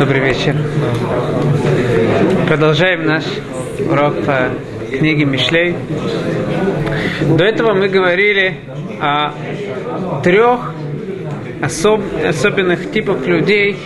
Добрый 0.00 0.20
вечер. 0.20 0.56
Продолжаем 2.48 3.04
наш 3.04 3.22
урок 3.86 4.24
по 4.24 4.48
книге 4.96 5.26
Мишлей. 5.26 5.76
До 7.36 7.44
этого 7.44 7.74
мы 7.74 7.86
говорили 7.88 8.60
о 8.98 9.34
трех 10.22 10.72
особ, 11.60 12.00
особенных 12.26 12.90
типах 12.92 13.26
людей, 13.26 13.76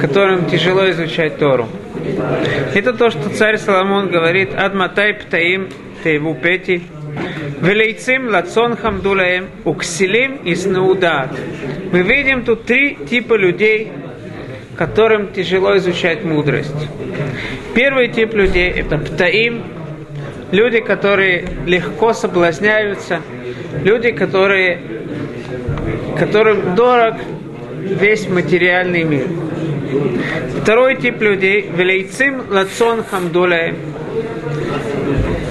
которым 0.00 0.46
тяжело 0.46 0.88
изучать 0.92 1.36
Тору. 1.36 1.68
Это 2.74 2.94
то, 2.94 3.10
что 3.10 3.28
царь 3.28 3.58
Соломон 3.58 4.08
говорит 4.08 4.54
«Адматай 4.54 5.12
птаим 5.12 5.68
тейву 6.02 6.36
пети» 6.36 6.84
Велейцим 7.60 8.30
лацон 8.30 8.78
хамдулаем 8.78 9.50
уксилим 9.66 10.36
и 10.36 10.54
снаудат. 10.54 11.38
Мы 11.92 12.00
видим 12.00 12.44
тут 12.44 12.64
три 12.64 12.94
типа 12.94 13.34
людей, 13.34 13.92
которым 14.80 15.30
тяжело 15.30 15.76
изучать 15.76 16.24
мудрость. 16.24 16.88
Первый 17.74 18.08
тип 18.08 18.32
людей– 18.32 18.70
это 18.70 18.96
птаим, 18.96 19.62
люди, 20.52 20.80
которые 20.80 21.44
легко 21.66 22.14
соблазняются, 22.14 23.20
люди, 23.84 24.10
которые, 24.10 24.80
которым 26.18 26.74
дорог 26.74 27.16
весь 27.78 28.26
материальный 28.26 29.04
мир. 29.04 29.26
Второй 30.62 30.96
тип 30.96 31.20
людей– 31.20 31.70
велейцим 31.76 32.44
лацон 32.48 33.04
хамдулаем. 33.04 33.76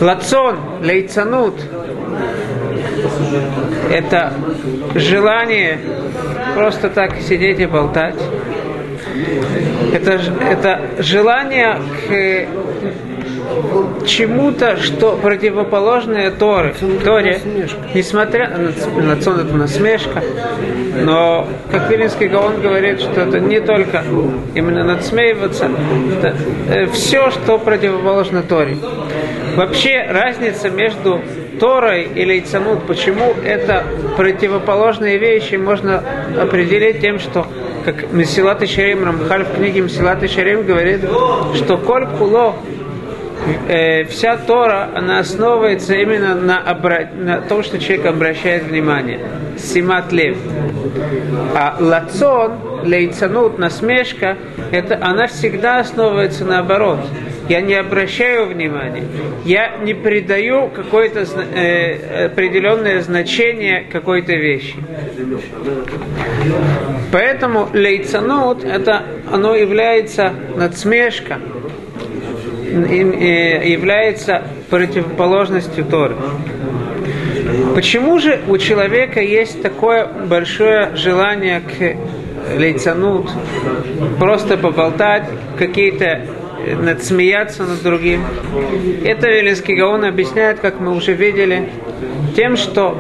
Лацон, 0.02 0.58
лейцанут– 0.82 1.54
это 3.92 4.34
желание 4.96 5.78
просто 6.56 6.90
так 6.90 7.22
сидеть 7.22 7.60
и 7.60 7.68
болтать. 7.68 8.16
Это, 9.94 10.20
это 10.42 10.82
желание 11.00 11.78
к 12.08 12.48
чему-то, 14.06 14.78
что 14.78 15.18
противоположное 15.22 16.32
Торе. 16.32 16.76
Торе, 17.04 17.40
несмотря 17.94 18.50
на, 18.50 18.72
на 19.02 19.22
сон 19.22 19.40
это 19.40 19.54
насмешка, 19.54 20.24
но, 21.02 21.48
как 21.72 21.90
Вилинский 21.90 22.28
Гаон 22.28 22.62
говорит, 22.62 23.00
что 23.02 23.22
это 23.22 23.40
не 23.40 23.60
только 23.60 24.04
именно 24.56 24.84
надсмеиваться, 24.84 25.70
это 26.18 26.36
э, 26.70 26.86
все, 26.88 27.32
что 27.32 27.58
противоположно 27.58 28.44
Торе. 28.44 28.78
Вообще 29.56 30.06
разница 30.10 30.70
между 30.70 31.22
Торой 31.60 32.04
и 32.04 32.26
Лейцанут, 32.26 32.88
почему 32.88 33.34
это 33.44 33.84
противоположные 34.16 35.18
вещи, 35.18 35.56
можно 35.56 36.04
определить 36.40 37.02
тем, 37.02 37.20
что 37.20 37.46
как 37.94 38.12
Месилат 38.12 38.68
Шарим, 38.68 39.04
Рамхаль 39.04 39.46
в 39.46 39.56
книге 39.56 39.82
Месилат 39.82 40.30
Шарим 40.30 40.64
говорит, 40.64 41.02
что 41.56 41.78
коль 41.78 42.06
куло, 42.06 42.56
э, 43.68 44.04
вся 44.06 44.38
Тора, 44.38 44.90
она 44.94 45.20
основывается 45.20 45.96
именно 45.96 46.36
на, 46.36 46.60
обра... 46.60 47.10
на 47.16 47.42
том, 47.42 47.64
что 47.64 47.80
человек 47.80 48.06
обращает 48.06 48.64
внимание. 48.64 49.20
Симат 49.58 50.12
лев. 50.12 50.38
А 51.56 51.78
лацон, 51.80 52.84
лейцанут, 52.84 53.58
насмешка, 53.58 54.38
это, 54.72 55.00
она 55.02 55.28
всегда 55.28 55.80
основывается 55.80 56.46
наоборот 56.46 57.00
я 57.50 57.62
не 57.62 57.74
обращаю 57.74 58.46
внимания, 58.46 59.04
я 59.44 59.78
не 59.78 59.96
придаю 59.96 60.70
какое-то 60.70 61.26
э, 61.56 62.28
определенное 62.28 63.02
значение 63.02 63.86
какой-то 63.92 64.34
вещи. 64.34 64.76
Поэтому 67.12 67.68
лейцанут, 67.74 68.64
это 68.64 69.04
оно 69.32 69.56
является 69.56 70.32
надсмешка, 70.56 71.40
э, 72.72 73.68
является 73.68 74.44
противоположностью 74.70 75.86
Торы. 75.86 76.16
Почему 77.74 78.20
же 78.20 78.40
у 78.48 78.60
человека 78.60 79.22
есть 79.22 79.64
такое 79.64 80.06
большое 80.06 80.96
желание 80.96 81.62
к 81.62 82.60
лейцанут, 82.60 83.32
просто 84.20 84.56
поболтать, 84.56 85.24
какие-то 85.58 86.22
надсмеяться 86.76 87.64
над 87.64 87.82
другим. 87.82 88.24
Это 89.04 89.28
Велинский 89.28 89.76
Гаон 89.76 90.06
объясняет, 90.06 90.60
как 90.60 90.80
мы 90.80 90.96
уже 90.96 91.14
видели, 91.14 91.70
тем, 92.36 92.58
что 92.58 92.98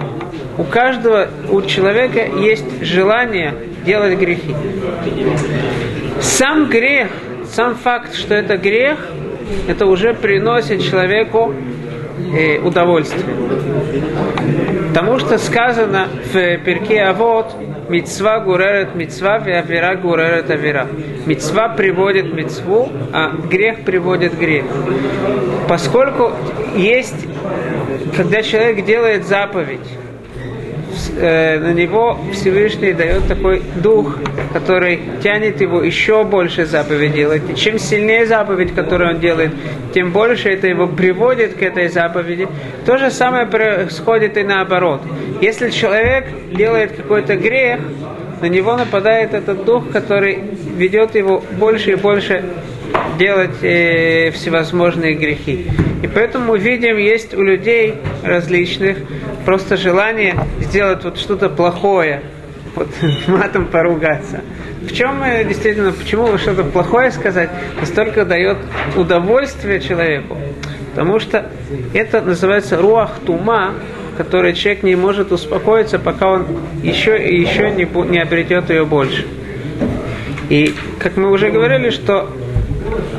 у 0.57 0.63
каждого, 0.63 1.29
у 1.49 1.61
человека 1.61 2.25
есть 2.39 2.83
желание 2.83 3.53
делать 3.85 4.17
грехи. 4.17 4.55
Сам 6.21 6.69
грех, 6.69 7.09
сам 7.51 7.75
факт, 7.75 8.13
что 8.15 8.33
это 8.33 8.57
грех, 8.57 8.99
это 9.67 9.85
уже 9.85 10.13
приносит 10.13 10.83
человеку 10.83 11.53
э, 12.33 12.59
удовольствие. 12.59 13.23
Потому 14.89 15.19
что 15.19 15.37
сказано 15.37 16.07
в 16.33 16.57
перке 16.57 17.03
Авод, 17.03 17.55
Мецва 17.89 18.39
гуререт 18.39 18.95
мецва, 18.95 19.35
авера 19.35 19.95
гуререт 19.95 20.49
авера. 20.51 20.87
Мецва 21.25 21.69
приводит 21.69 22.33
мецву, 22.33 22.89
а 23.11 23.31
грех 23.31 23.83
приводит 23.83 24.37
грех. 24.37 24.65
Поскольку 25.67 26.31
есть, 26.75 27.27
когда 28.15 28.43
человек 28.43 28.85
делает 28.85 29.25
заповедь, 29.25 29.79
э, 31.19 31.59
на 31.59 31.73
него 31.73 32.17
Всевышний 32.33 32.93
дает 32.93 33.27
такой 33.27 33.61
дух, 33.75 34.17
который 34.53 34.99
тянет 35.21 35.61
его 35.61 35.83
еще 35.83 36.23
больше 36.23 36.65
заповедь 36.65 37.13
делать. 37.13 37.43
И 37.49 37.55
чем 37.55 37.77
сильнее 37.79 38.25
заповедь, 38.25 38.73
которую 38.73 39.15
он 39.15 39.19
делает, 39.19 39.51
тем 39.93 40.11
больше 40.11 40.49
это 40.49 40.67
его 40.67 40.87
приводит 40.87 41.55
к 41.55 41.61
этой 41.61 41.89
заповеди. 41.89 42.47
То 42.85 42.97
же 42.97 43.11
самое 43.11 43.45
происходит 43.45 44.37
и 44.37 44.43
наоборот. 44.43 45.01
Если 45.41 45.69
человек 45.69 46.25
делает 46.51 46.93
какой-то 46.93 47.35
грех, 47.35 47.79
на 48.41 48.45
него 48.45 48.75
нападает 48.75 49.33
этот 49.33 49.65
дух, 49.65 49.91
который 49.91 50.39
ведет 50.77 51.15
его 51.15 51.43
больше 51.57 51.91
и 51.91 51.95
больше 51.95 52.43
делать 53.17 53.61
э, 53.61 54.31
всевозможные 54.31 55.13
грехи. 55.13 55.67
И 56.01 56.07
поэтому 56.07 56.55
видим, 56.55 56.97
есть 56.97 57.33
у 57.33 57.43
людей 57.43 57.95
различных 58.23 58.97
просто 59.45 59.77
желание 59.77 60.35
сделать 60.59 61.03
вот 61.03 61.17
что-то 61.17 61.49
плохое, 61.49 62.21
вот 62.75 62.87
матом 63.27 63.67
поругаться. 63.67 64.41
В 64.81 64.93
чем 64.93 65.21
э, 65.23 65.43
действительно, 65.43 65.91
почему 65.91 66.37
что-то 66.37 66.63
плохое 66.63 67.11
сказать, 67.11 67.49
настолько 67.79 68.25
дает 68.25 68.57
удовольствие 68.95 69.79
человеку? 69.79 70.37
Потому 70.91 71.19
что 71.19 71.49
это 71.93 72.21
называется 72.21 72.77
руах 72.77 73.11
тума, 73.25 73.73
который 74.17 74.53
человек 74.53 74.83
не 74.83 74.95
может 74.95 75.31
успокоиться, 75.31 75.99
пока 75.99 76.29
он 76.29 76.47
еще 76.83 77.17
и 77.17 77.39
еще 77.39 77.71
не, 77.71 77.87
не 78.09 78.19
обретет 78.19 78.69
ее 78.69 78.85
больше. 78.85 79.25
И 80.49 80.73
как 80.99 81.15
мы 81.15 81.31
уже 81.31 81.51
говорили, 81.51 81.89
что 81.89 82.29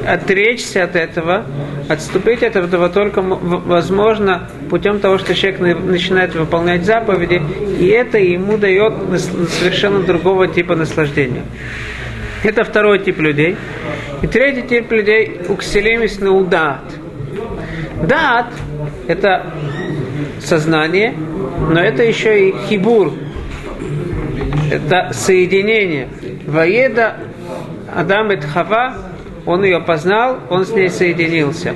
отречься 0.06 0.84
от 0.84 0.97
этого, 0.97 1.44
отступить 1.88 2.42
от 2.42 2.56
этого 2.56 2.88
только 2.88 3.22
возможно 3.22 4.48
путем 4.69 5.00
того, 5.00 5.19
что 5.19 5.34
человек 5.34 5.60
начинает 5.60 6.34
выполнять 6.34 6.84
заповеди, 6.84 7.42
и 7.78 7.86
это 7.86 8.19
ему 8.19 8.56
дает 8.56 8.94
совершенно 9.50 10.00
другого 10.00 10.48
типа 10.48 10.75
наслаждения. 10.76 11.42
Это 12.42 12.64
второй 12.64 13.00
тип 13.00 13.19
людей. 13.19 13.56
И 14.22 14.26
третий 14.26 14.62
тип 14.62 14.91
людей– 14.92 15.41
укселимис 15.48 16.20
на 16.20 16.32
удат. 16.32 16.82
Дат– 18.02 18.47
это 19.08 19.52
сознание, 20.41 21.14
но 21.70 21.81
это 21.81 22.02
еще 22.02 22.48
и 22.48 22.54
хибур, 22.69 23.12
это 24.70 25.10
соединение. 25.12 26.08
Воеда 26.47 27.16
Адам 27.94 28.32
и 28.32 28.40
Хава 28.40 28.94
он 29.46 29.64
ее 29.64 29.81
познал, 29.81 30.38
он 30.48 30.64
с 30.64 30.70
ней 30.70 30.88
соединился. 30.88 31.75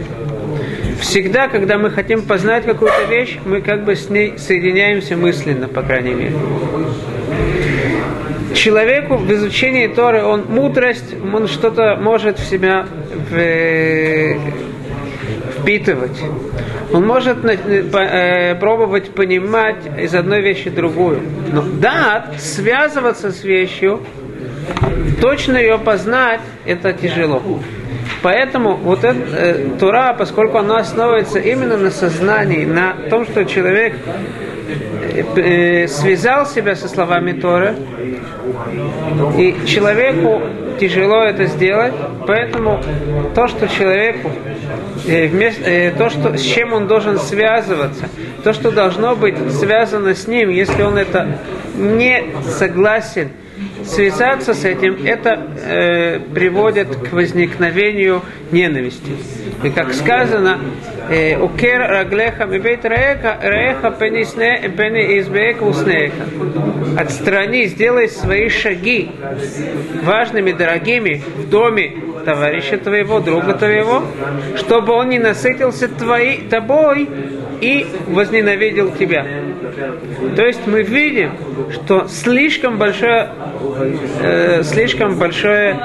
Всегда, 1.00 1.48
когда 1.48 1.78
мы 1.78 1.90
хотим 1.90 2.22
познать 2.22 2.64
какую-то 2.64 3.04
вещь, 3.04 3.38
мы 3.44 3.60
как 3.60 3.84
бы 3.84 3.94
с 3.94 4.08
ней 4.08 4.38
соединяемся 4.38 5.16
мысленно, 5.16 5.68
по 5.68 5.82
крайней 5.82 6.14
мере. 6.14 6.36
Человеку 8.54 9.16
в 9.16 9.30
изучении 9.32 9.88
Торы, 9.88 10.22
он 10.22 10.44
мудрость, 10.48 11.14
он 11.34 11.48
что-то 11.48 11.96
может 11.96 12.38
в 12.38 12.48
себя 12.48 12.86
впитывать. 15.58 16.18
Он 16.92 17.06
может 17.06 17.38
э, 17.44 18.54
пробовать 18.60 19.10
понимать 19.10 19.76
из 19.98 20.14
одной 20.14 20.42
вещи 20.42 20.70
другую. 20.70 21.20
Но 21.52 21.62
да, 21.62 22.26
связываться 22.38 23.32
с 23.32 23.42
вещью, 23.42 24.00
точно 25.20 25.56
ее 25.56 25.78
познать, 25.78 26.40
это 26.64 26.92
тяжело. 26.92 27.42
Поэтому 28.22 28.76
вот 28.76 29.04
эта 29.04 29.18
э, 29.18 29.68
Тура, 29.78 30.14
поскольку 30.18 30.58
она 30.58 30.78
основывается 30.78 31.38
именно 31.38 31.76
на 31.76 31.90
сознании, 31.90 32.64
на 32.64 32.94
том, 33.10 33.24
что 33.26 33.44
человек 33.44 33.96
э, 35.36 35.86
связал 35.88 36.46
себя 36.46 36.74
со 36.74 36.88
словами 36.88 37.32
Торы, 37.32 37.74
И 39.36 39.54
человеку 39.66 40.42
тяжело 40.80 41.22
это 41.22 41.46
сделать, 41.46 41.94
поэтому 42.26 42.80
то, 43.34 43.46
что 43.48 43.68
человеку, 43.68 44.30
э, 45.06 45.26
вместо, 45.26 45.70
э, 45.70 45.90
то, 45.92 46.10
что, 46.10 46.36
с 46.36 46.42
чем 46.42 46.72
он 46.72 46.86
должен 46.86 47.18
связываться, 47.18 48.08
то, 48.42 48.52
что 48.52 48.70
должно 48.70 49.14
быть 49.16 49.36
связано 49.52 50.14
с 50.14 50.26
ним, 50.26 50.50
если 50.50 50.82
он 50.82 50.98
это 50.98 51.38
не 51.76 52.24
согласен 52.42 53.30
связаться 53.86 54.54
с 54.54 54.64
этим, 54.64 55.04
это 55.04 55.48
э, 55.56 56.18
приводит 56.34 56.96
к 56.96 57.12
возникновению 57.12 58.22
ненависти. 58.50 59.12
И 59.62 59.70
как 59.70 59.92
сказано, 59.92 60.58
э, 61.10 61.38
«Укер 61.38 61.80
раглеха 61.80 62.44
реха 62.44 63.90
пенисне 63.90 64.70
пени 64.76 65.18
избеек 65.20 65.62
уснеха». 65.62 66.24
Отстрани, 66.98 67.66
сделай 67.66 68.08
свои 68.08 68.48
шаги 68.48 69.10
важными, 70.02 70.52
дорогими 70.52 71.22
в 71.36 71.48
доме 71.48 71.94
товарища 72.24 72.78
твоего, 72.78 73.20
друга 73.20 73.54
твоего, 73.54 74.02
чтобы 74.56 74.92
он 74.92 75.10
не 75.10 75.18
насытился 75.18 75.88
твоей, 75.88 76.48
тобой 76.48 77.08
и 77.60 77.86
возненавидел 78.08 78.90
тебя. 78.92 79.26
То 80.36 80.44
есть 80.44 80.66
мы 80.66 80.82
видим, 80.82 81.32
что 81.72 82.06
слишком 82.08 82.78
большое, 82.78 83.28
э, 84.20 84.62
слишком 84.62 85.18
большое, 85.18 85.76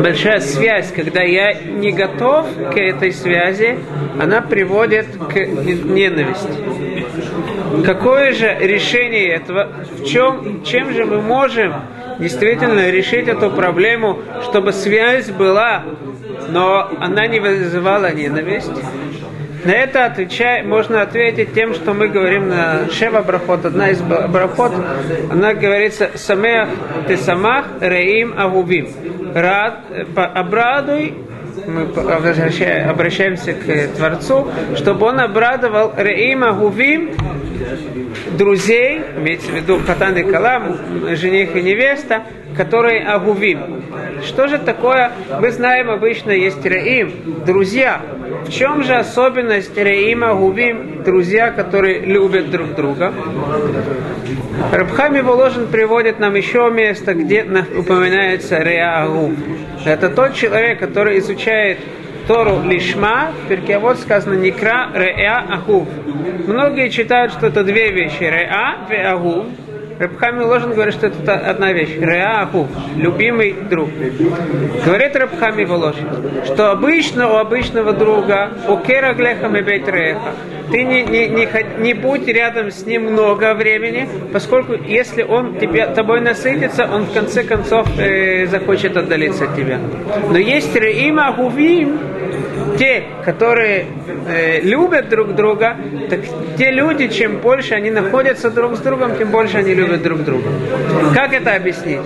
большая 0.00 0.40
связь, 0.40 0.92
когда 0.92 1.22
я 1.22 1.54
не 1.54 1.92
готов 1.92 2.46
к 2.72 2.76
этой 2.76 3.12
связи, 3.12 3.78
она 4.20 4.40
приводит 4.40 5.06
к 5.30 5.36
ненависти. 5.36 6.48
Какое 7.84 8.32
же 8.32 8.56
решение 8.60 9.34
этого? 9.34 9.68
В 9.98 10.04
чем, 10.04 10.62
чем 10.64 10.92
же 10.92 11.04
мы 11.04 11.20
можем 11.20 11.74
действительно 12.18 12.90
решить 12.90 13.28
эту 13.28 13.50
проблему, 13.50 14.20
чтобы 14.44 14.72
связь 14.72 15.30
была, 15.30 15.84
но 16.48 16.90
она 17.00 17.26
не 17.26 17.40
вызывала 17.40 18.12
ненависть? 18.12 18.72
На 19.64 19.72
это 19.72 20.04
отвечай, 20.04 20.62
можно 20.62 21.02
ответить 21.02 21.52
тем, 21.52 21.74
что 21.74 21.92
мы 21.92 22.08
говорим 22.08 22.48
на 22.48 22.88
Шева 22.90 23.22
Брахот. 23.22 23.64
Одна 23.64 23.90
из 23.90 24.00
Брахот, 24.00 24.72
она 25.30 25.52
говорится 25.54 26.10
«Самеах 26.14 26.68
ты 27.08 27.16
самах 27.16 27.66
реим 27.80 28.34
агубим». 28.36 28.88
Рад, 29.34 29.80
обрадуй 30.14 31.14
мы 31.66 31.82
обращаемся 31.82 33.52
к 33.52 33.96
Творцу, 33.96 34.48
чтобы 34.76 35.06
он 35.06 35.20
обрадовал 35.20 35.92
Реима 35.96 36.52
Гувим, 36.52 37.14
друзей, 38.36 39.00
имеется 39.16 39.50
в 39.50 39.54
виду 39.54 39.80
Хатан 39.86 40.16
и 40.16 40.22
Калам, 40.22 40.76
жених 41.16 41.56
и 41.56 41.62
невеста, 41.62 42.22
которые 42.56 43.04
Агувим. 43.04 43.84
Что 44.24 44.48
же 44.48 44.58
такое? 44.58 45.12
Мы 45.40 45.50
знаем, 45.50 45.90
обычно 45.90 46.30
есть 46.30 46.64
Реим, 46.64 47.12
друзья. 47.46 48.00
В 48.44 48.50
чем 48.50 48.82
же 48.82 48.94
особенность 48.94 49.76
Реима 49.76 50.30
Агувим, 50.30 51.02
друзья, 51.02 51.50
которые 51.50 52.00
любят 52.00 52.50
друг 52.50 52.74
друга? 52.74 53.12
Рабхами 54.72 55.20
Воложин 55.20 55.68
приводит 55.68 56.18
нам 56.18 56.34
еще 56.34 56.70
место, 56.70 57.14
где 57.14 57.42
упоминается 57.42 58.58
Реа 58.58 59.02
Агув. 59.04 59.32
Это 59.84 60.08
тот 60.08 60.34
человек, 60.34 60.78
который 60.80 61.18
изучает 61.18 61.78
Тору 62.26 62.62
лишма, 62.62 63.30
в 63.44 63.48
Перкиавод 63.48 63.98
сказано 63.98 64.34
Никра 64.34 64.90
Реа 64.92 65.46
Ахув. 65.50 65.88
Многие 66.46 66.90
читают, 66.90 67.32
что 67.32 67.46
это 67.46 67.64
две 67.64 67.90
вещи. 67.90 68.22
Реа 68.22 68.86
и 68.90 68.94
Ахув. 68.94 69.46
Рабхами 69.98 70.42
Ложин 70.42 70.72
говорит, 70.72 70.94
что 70.94 71.08
это 71.08 71.34
одна 71.34 71.72
вещь. 71.72 71.96
Реа 71.98 72.42
Ахув. 72.42 72.68
Любимый 72.96 73.52
друг. 73.52 73.90
Говорит 74.84 75.16
Рабхами 75.16 75.64
Воложин, 75.64 76.08
что 76.44 76.70
обычно 76.70 77.32
у 77.32 77.36
обычного 77.36 77.92
друга 77.92 78.50
у 78.68 78.76
Кера 78.78 79.14
Глеха 79.14 79.48
Мебейт 79.48 79.88
Реха 79.88 80.32
ты 80.70 80.84
не, 80.84 81.02
не, 81.02 81.28
не, 81.28 81.48
не 81.78 81.94
будь 81.94 82.26
рядом 82.28 82.70
с 82.70 82.84
ним 82.84 83.12
много 83.12 83.54
времени, 83.54 84.08
поскольку 84.32 84.74
если 84.74 85.22
он 85.22 85.58
тебе, 85.58 85.86
тобой 85.86 86.20
насытится, 86.20 86.88
он 86.92 87.04
в 87.04 87.12
конце 87.12 87.42
концов 87.42 87.88
э, 87.98 88.46
захочет 88.46 88.96
отдалиться 88.96 89.44
от 89.44 89.56
тебя. 89.56 89.78
Но 90.30 90.38
есть 90.38 90.74
Реима 90.74 91.32
Гувим, 91.32 91.98
те, 92.76 93.04
которые 93.24 93.86
э, 94.26 94.60
любят 94.60 95.08
друг 95.08 95.34
друга, 95.34 95.76
так 96.10 96.20
те 96.56 96.70
люди, 96.70 97.08
чем 97.08 97.38
больше 97.38 97.74
они 97.74 97.90
находятся 97.90 98.50
друг 98.50 98.76
с 98.76 98.80
другом, 98.80 99.16
тем 99.16 99.30
больше 99.30 99.58
они 99.58 99.74
любят 99.74 100.02
друг 100.02 100.24
друга. 100.24 100.50
Как 101.14 101.32
это 101.32 101.54
объяснить? 101.54 102.00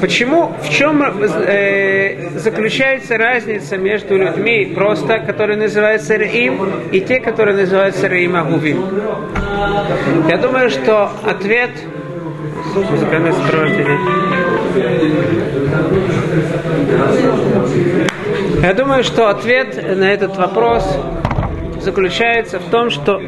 Почему, 0.00 0.52
в 0.62 0.68
чем 0.68 1.02
э, 1.02 2.30
заключается 2.36 3.18
разница 3.18 3.76
между 3.76 4.16
людьми, 4.16 4.72
просто, 4.74 5.18
которые 5.18 5.56
называются 5.56 6.16
Раим, 6.16 6.70
и 6.92 7.00
те, 7.00 7.20
которые 7.20 7.56
называются 7.56 8.08
Раим 8.08 8.36
Агувим? 8.36 8.84
Я 10.28 10.36
думаю, 10.38 10.70
что 10.70 11.10
ответ 11.24 11.70
музыкальное. 12.74 13.32
Я 18.62 18.74
думаю, 18.74 19.02
что 19.02 19.28
ответ 19.28 19.74
на 19.96 20.04
этот 20.04 20.36
вопрос 20.36 20.88
заключается 21.80 22.60
в 22.60 22.70
том, 22.70 22.90
что 22.90 23.20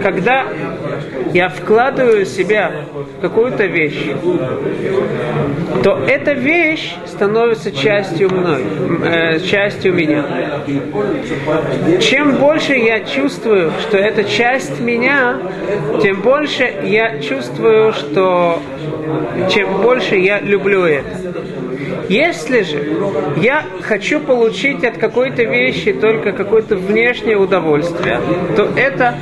когда 0.00 0.44
я 1.32 1.48
вкладываю 1.48 2.24
себя 2.24 2.70
в 2.94 3.20
какую-то 3.20 3.66
вещь, 3.66 4.00
то 5.82 5.98
эта 6.06 6.34
вещь 6.34 6.94
становится 7.06 7.72
частью 7.72 8.32
мной, 8.32 8.62
э, 9.04 9.40
частью 9.40 9.92
меня. 9.92 10.24
Чем 12.00 12.36
больше 12.36 12.74
я 12.74 13.00
чувствую, 13.00 13.72
что 13.80 13.98
это 13.98 14.22
часть 14.22 14.78
меня, 14.78 15.38
тем 16.00 16.22
больше 16.22 16.72
я 16.84 17.18
чувствую, 17.18 17.92
что 17.92 18.62
чем 19.52 19.82
больше 19.82 20.14
я 20.14 20.38
люблю 20.38 20.84
это. 20.84 21.10
Если 22.08 22.62
же 22.62 22.82
я 23.36 23.64
хочу 23.82 24.20
получить 24.20 24.84
от 24.84 24.98
какой-то 24.98 25.42
вещи 25.42 25.92
только 25.92 26.32
какое-то 26.32 26.76
внешнее 26.76 27.36
удовольствие, 27.36 28.20
то 28.56 28.68
это 28.76 29.14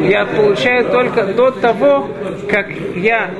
я 0.00 0.24
получаю 0.26 0.86
только 0.86 1.24
до 1.24 1.50
того, 1.50 2.08
как 2.50 2.68
я 2.94 3.30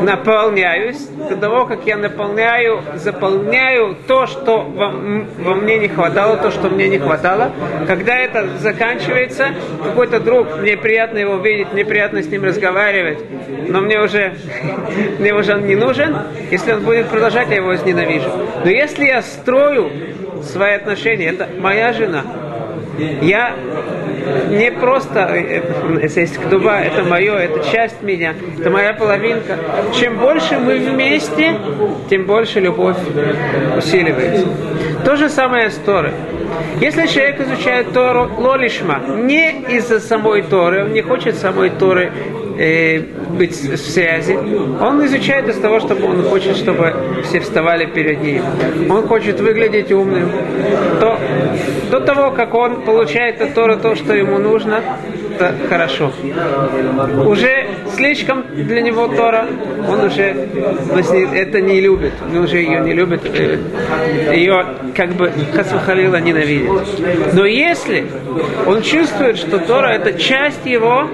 наполняюсь, 0.00 1.08
до 1.28 1.36
того, 1.36 1.66
как 1.66 1.86
я 1.86 1.96
наполняю, 1.96 2.82
заполняю 2.94 3.96
то, 4.06 4.26
что 4.26 4.62
во, 4.62 4.90
во 4.90 5.54
мне 5.54 5.78
не 5.78 5.88
хватало, 5.88 6.36
то, 6.36 6.50
что 6.50 6.68
мне 6.68 6.88
не 6.88 6.98
хватало. 6.98 7.52
Когда 7.86 8.16
это 8.16 8.48
заканчивается, 8.58 9.48
какой-то 9.82 10.20
друг, 10.20 10.58
мне 10.60 10.76
приятно 10.76 11.18
его 11.18 11.36
видеть, 11.36 11.72
мне 11.72 11.84
приятно 11.84 12.22
с 12.22 12.28
ним 12.28 12.44
разговаривать, 12.44 13.18
но 13.68 13.80
мне 13.80 14.00
уже, 14.00 14.34
мне 15.18 15.34
уже 15.34 15.54
он 15.54 15.66
не 15.66 15.74
нужен. 15.74 16.16
Если 16.50 16.72
он 16.72 16.82
будет 16.82 17.08
продолжать, 17.08 17.48
я 17.48 17.56
его 17.56 17.68
возненавижу. 17.68 18.25
Но 18.64 18.70
если 18.70 19.04
я 19.06 19.22
строю 19.22 19.90
свои 20.42 20.74
отношения, 20.74 21.26
это 21.26 21.48
моя 21.58 21.92
жена, 21.92 22.24
я 23.22 23.54
не 24.48 24.70
просто, 24.72 25.34
если 26.02 26.20
есть 26.20 26.36
ктуба, 26.38 26.78
это 26.78 27.04
мое, 27.04 27.34
это 27.34 27.64
часть 27.70 28.02
меня, 28.02 28.34
это 28.58 28.70
моя 28.70 28.92
половинка. 28.92 29.58
Чем 29.94 30.18
больше 30.18 30.58
мы 30.58 30.78
вместе, 30.78 31.56
тем 32.10 32.24
больше 32.24 32.60
любовь 32.60 32.96
усиливается. 33.76 34.46
То 35.04 35.16
же 35.16 35.28
самое 35.28 35.70
с 35.70 35.76
Торой. 35.76 36.12
Если 36.80 37.06
человек 37.06 37.40
изучает 37.40 37.92
Тору 37.92 38.30
лолишма, 38.38 39.00
не 39.18 39.50
из-за 39.76 40.00
самой 40.00 40.42
Торы, 40.42 40.84
он 40.84 40.92
не 40.92 41.02
хочет 41.02 41.36
самой 41.36 41.70
Торы 41.70 42.12
э, 42.58 43.00
быть 43.38 43.54
в 43.54 43.76
связи. 43.76 44.34
Он 44.34 45.04
изучает 45.06 45.48
из 45.48 45.56
того, 45.56 45.80
чтобы 45.80 46.06
он 46.06 46.22
хочет, 46.24 46.56
чтобы 46.56 46.94
все 47.24 47.40
вставали 47.40 47.86
перед 47.86 48.22
ним. 48.22 48.42
Он 48.90 49.06
хочет 49.06 49.40
выглядеть 49.40 49.92
умным. 49.92 50.30
То, 51.00 51.18
до 51.90 52.00
того, 52.00 52.30
как 52.30 52.54
он 52.54 52.82
получает 52.82 53.40
от 53.40 53.54
Тора 53.54 53.76
то, 53.76 53.94
что 53.94 54.14
ему 54.14 54.38
нужно, 54.38 54.82
это 55.36 55.54
хорошо. 55.68 56.12
Уже 57.26 57.66
слишком 57.94 58.44
для 58.54 58.80
него 58.80 59.08
Тора, 59.08 59.46
он 59.88 60.00
уже 60.04 60.22
это 60.22 61.60
не 61.60 61.80
любит, 61.80 62.12
он 62.26 62.38
уже 62.38 62.58
ее 62.58 62.80
не 62.80 62.92
любит, 62.92 63.22
э, 63.24 63.58
ее 64.34 64.64
как 64.94 65.10
бы 65.10 65.30
Хасвахалила 65.54 66.20
ненавидит. 66.20 66.70
Но 67.34 67.44
если 67.44 68.06
он 68.66 68.82
чувствует, 68.82 69.36
что 69.36 69.58
Тора 69.58 69.88
это 69.88 70.14
часть 70.14 70.64
его, 70.64 71.08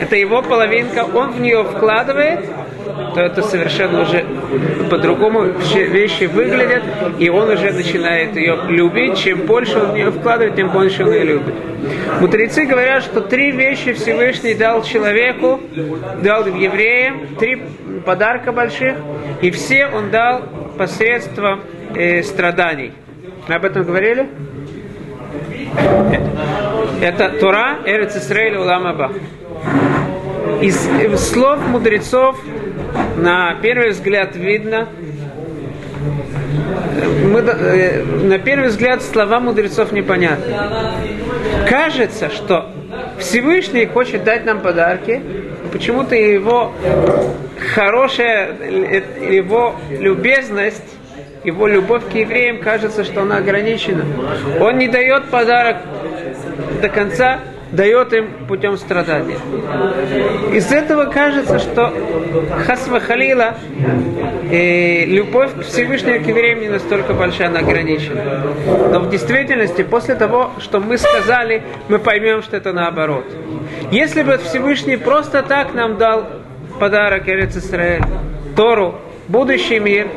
это 0.00 0.16
его 0.16 0.42
половинка, 0.42 1.04
он 1.04 1.32
в 1.32 1.40
нее 1.40 1.64
вкладывает, 1.64 2.40
то 3.14 3.20
это 3.20 3.42
совершенно 3.42 4.02
уже 4.02 4.24
по-другому 4.90 5.44
вещи 5.44 6.24
выглядят, 6.24 6.82
и 7.18 7.28
он 7.28 7.50
уже 7.50 7.72
начинает 7.72 8.36
ее 8.36 8.58
любить. 8.68 9.18
Чем 9.18 9.46
больше 9.46 9.78
он 9.78 9.92
в 9.92 9.94
нее 9.94 10.10
вкладывает, 10.10 10.56
тем 10.56 10.70
больше 10.70 11.04
он 11.04 11.12
ее 11.12 11.24
любит. 11.24 11.54
Мудрецы 12.20 12.66
говорят, 12.66 13.02
что 13.02 13.20
три 13.20 13.52
вещи 13.52 13.92
Всевышний 13.92 14.54
дал 14.54 14.82
человеку, 14.82 15.60
дал 16.22 16.46
евреям, 16.46 17.36
три 17.38 17.62
подарка 18.04 18.52
больших, 18.52 18.96
и 19.40 19.50
все 19.50 19.86
он 19.86 20.10
дал 20.10 20.42
посредством 20.76 21.60
э, 21.94 22.22
страданий. 22.22 22.92
Мы 23.48 23.54
об 23.54 23.64
этом 23.64 23.84
говорили? 23.84 24.28
Это 27.00 27.30
Тора, 27.40 27.78
Эрец 27.84 28.16
Исраиль, 28.16 28.56
Улам 28.56 28.86
Аба. 28.86 29.12
Из 30.60 31.30
слов 31.30 31.60
мудрецов 31.66 32.38
на 33.16 33.54
первый 33.62 33.90
взгляд 33.90 34.36
видно, 34.36 34.88
мы, 37.24 37.40
э, 37.40 38.02
на 38.02 38.38
первый 38.38 38.68
взгляд 38.68 39.02
слова 39.02 39.40
мудрецов 39.40 39.92
непонятны. 39.92 40.54
Кажется, 41.68 42.30
что 42.30 42.70
Всевышний 43.18 43.86
хочет 43.86 44.24
дать 44.24 44.44
нам 44.44 44.60
подарки, 44.60 45.22
почему-то 45.72 46.14
его 46.14 46.72
хорошая, 47.74 48.54
э, 48.60 49.02
его 49.32 49.76
любезность 49.90 50.96
его 51.44 51.66
любовь 51.66 52.02
к 52.10 52.14
евреям 52.14 52.60
кажется, 52.60 53.04
что 53.04 53.22
она 53.22 53.38
ограничена. 53.38 54.04
Он 54.60 54.76
не 54.76 54.88
дает 54.88 55.26
подарок 55.26 55.78
до 56.82 56.88
конца, 56.88 57.40
дает 57.72 58.12
им 58.12 58.46
путем 58.48 58.76
страдания. 58.76 59.38
Из 60.52 60.70
этого 60.72 61.06
кажется, 61.06 61.58
что 61.58 61.92
Хасва 62.66 63.00
Халила, 63.00 63.54
э, 64.50 65.04
любовь 65.04 65.54
к 65.54 65.62
Всевышнему 65.62 66.24
к 66.24 66.26
евреям 66.26 66.60
не 66.60 66.68
настолько 66.68 67.14
большая, 67.14 67.48
она 67.48 67.60
ограничена. 67.60 68.22
Но 68.90 69.00
в 69.00 69.10
действительности, 69.10 69.82
после 69.82 70.14
того, 70.14 70.50
что 70.58 70.80
мы 70.80 70.98
сказали, 70.98 71.62
мы 71.88 71.98
поймем, 71.98 72.42
что 72.42 72.56
это 72.56 72.72
наоборот. 72.72 73.24
Если 73.90 74.22
бы 74.22 74.38
Всевышний 74.38 74.96
просто 74.96 75.42
так 75.42 75.74
нам 75.74 75.96
дал 75.96 76.26
подарок 76.78 77.28
Эрец 77.28 77.56
Исраэль, 77.56 78.02
Тору, 78.56 78.96
будущий 79.28 79.78
мир, 79.78 80.08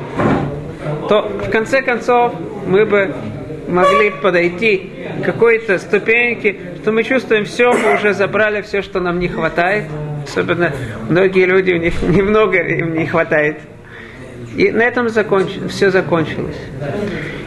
то 1.08 1.22
в 1.22 1.50
конце 1.52 1.82
концов 1.82 2.34
мы 2.66 2.86
бы 2.86 3.14
могли 3.68 4.10
подойти 4.10 4.92
к 5.22 5.26
какой-то 5.26 5.78
ступеньке, 5.80 6.56
что 6.84 6.92
мы 6.92 7.06
чувствуем 7.06 7.46
все, 7.46 7.72
мы 7.72 7.94
уже 7.94 8.14
забрали 8.14 8.62
все, 8.62 8.82
что 8.82 9.00
нам 9.00 9.18
не 9.18 9.30
хватает. 9.30 9.86
Особенно 10.28 10.74
многие 11.08 11.46
люди, 11.46 11.72
у 11.72 11.78
них 11.78 12.02
немного 12.02 12.58
им 12.58 12.94
не 12.94 13.06
хватает. 13.06 13.60
И 14.58 14.70
на 14.70 14.82
этом 14.82 15.08
законч... 15.08 15.52
все 15.70 15.92
закончилось. 15.92 16.58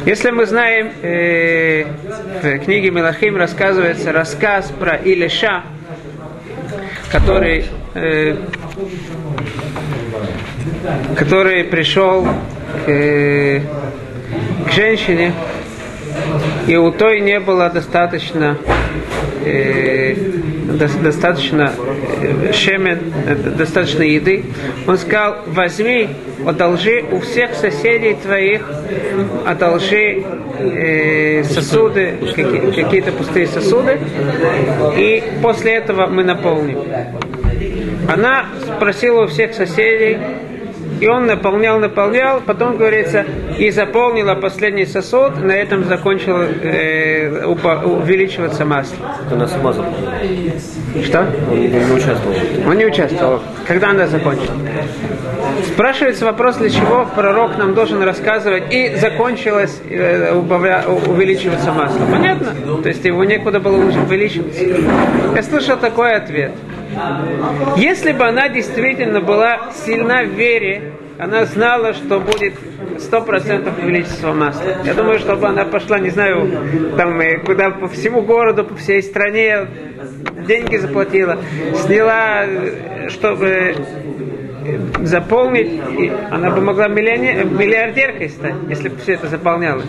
Если 0.07 0.31
мы 0.31 0.47
знаем, 0.47 0.91
э, 1.03 1.85
в 2.43 2.59
книге 2.61 2.91
Мелахим 2.91 3.37
рассказывается 3.37 4.11
рассказ 4.11 4.73
про 4.81 4.97
Илиша, 4.97 5.65
который, 7.13 7.67
э, 7.95 8.37
который 11.15 11.65
пришел 11.65 12.27
к, 12.87 13.61
к 14.67 14.73
женщине, 14.73 15.35
и 16.67 16.75
у 16.77 16.91
той 16.91 17.21
не 17.21 17.39
было 17.39 17.69
достаточно 17.69 18.57
э, 19.47 20.15
достаточно 20.77 21.73
э, 22.21 22.53
шемен, 22.53 23.13
э, 23.27 23.35
достаточно 23.35 24.03
еды. 24.03 24.45
Он 24.87 24.99
сказал, 24.99 25.37
возьми, 25.47 26.09
одолжи 26.47 27.05
у 27.11 27.21
всех 27.21 27.55
соседей 27.55 28.15
твоих, 28.15 28.69
одолжи 29.45 30.25
э, 30.59 31.45
сосуды, 31.45 32.15
какие, 32.35 32.83
какие-то 32.83 33.13
пустые 33.13 33.47
сосуды, 33.47 33.99
и 34.97 35.23
после 35.43 35.75
этого 35.75 36.07
мы 36.07 36.25
наполним. 36.25 36.79
Она 38.09 38.47
спросила 38.77 39.25
у 39.25 39.27
всех 39.27 39.55
соседей, 39.55 40.19
и 41.01 41.07
он 41.07 41.27
наполнял, 41.27 41.79
наполнял, 41.79 42.41
потом, 42.41 42.77
говорится, 42.77 43.25
и 43.59 43.71
заполнила 43.71 44.35
последний 44.35 44.87
сосуд, 44.87 45.43
на 45.43 45.53
этом 45.53 45.85
закончило 45.85 46.43
э, 46.43 47.45
увеличиваться 47.45 48.65
масло. 48.65 48.97
Она 49.31 49.47
сама 49.47 49.73
заполнила. 49.73 50.13
Что? 51.05 51.27
Он 51.51 51.61
не, 51.61 51.69
не 51.69 51.93
участвовал. 51.93 52.37
Он 52.67 52.77
не 52.77 52.87
участвовал. 52.87 53.43
Когда 53.67 53.91
она 53.91 54.07
закончила? 54.07 54.55
Спрашивается 55.73 56.25
вопрос, 56.25 56.57
для 56.57 56.71
чего 56.71 57.07
пророк 57.15 57.59
нам 57.59 57.75
должен 57.75 58.03
рассказывать, 58.03 58.73
и 58.73 58.95
закончилось 58.97 59.81
э, 59.89 60.35
убавля, 60.35 60.85
увеличиваться 60.87 61.73
масло. 61.73 62.01
Понятно? 62.11 62.55
То 62.83 62.89
есть 62.89 63.05
его 63.05 63.25
некуда 63.25 63.61
было 63.61 63.77
уже 63.77 64.01
увеличиваться. 64.01 64.63
Я 65.35 65.43
слышал 65.43 65.77
такой 65.77 66.15
ответ– 66.15 66.53
если 67.77 68.13
бы 68.13 68.27
она 68.27 68.49
действительно 68.49 69.21
была 69.21 69.73
сильна 69.73 70.23
в 70.23 70.29
вере, 70.29 70.93
она 71.19 71.47
знала, 71.47 71.95
что 71.95 72.21
будет 72.21 72.55
сто 72.99 73.21
процентов 73.23 73.79
увеличиться 73.79 74.33
масла. 74.33 74.63
Я 74.85 74.95
думаю, 74.95 75.19
чтобы 75.19 75.47
она 75.47 75.65
пошла, 75.65 75.99
не 75.99 76.11
знаю, 76.11 76.51
там 76.97 77.19
э, 77.21 77.39
куда 77.39 77.71
по 77.71 77.89
всему 77.89 78.23
городу, 78.23 78.65
по 78.65 78.75
всей 78.77 79.03
стране, 79.03 79.67
деньги 80.47 80.77
заплатила, 80.77 81.39
сняла, 81.85 82.45
э, 82.45 83.09
чтобы 83.09 83.77
заполнить, 85.03 85.81
и 85.99 86.13
она 86.31 86.51
бы 86.51 86.61
могла 86.61 86.89
миллиардеркой 86.89 88.29
стать, 88.29 88.55
если 88.69 88.89
бы 88.89 88.97
все 88.99 89.15
это 89.15 89.29
заполнялось. 89.29 89.87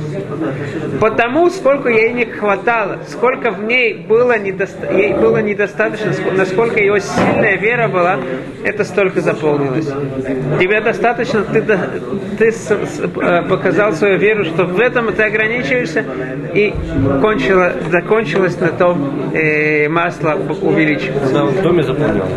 Потому 1.00 1.50
сколько 1.50 1.90
ей 1.90 2.14
не 2.14 2.26
хватало, 2.26 3.00
сколько 3.08 3.52
в 3.52 3.64
ней 3.64 3.94
было, 3.94 4.38
недоста... 4.38 4.92
ей 4.94 5.14
было 5.14 5.42
недостаточно, 5.42 6.12
насколько 6.36 6.80
ее 6.80 7.00
сильная 7.00 7.58
вера 7.58 7.88
была, 7.88 8.20
это 8.64 8.84
столько 8.84 9.22
заполнилось. 9.22 9.88
Тебе 10.60 10.82
достаточно, 10.82 11.44
ты, 11.44 11.62
ты 11.62 12.52
э, 12.52 13.44
показал 13.44 13.94
свою 13.94 14.18
веру, 14.18 14.46
что 14.46 14.66
в 14.66 14.80
этом 14.80 15.14
ты 15.14 15.24
ограничиваешься, 15.24 16.06
и 16.54 16.74
кончила, 17.22 17.74
закончилось 17.92 18.60
на 18.60 18.70
том 18.70 19.32
э, 19.34 19.88
масло 19.88 20.38
увеличивается. 20.62 21.30
Она 21.30 21.46
в 21.46 21.62
доме 21.62 21.84
заполняла. 21.84 22.30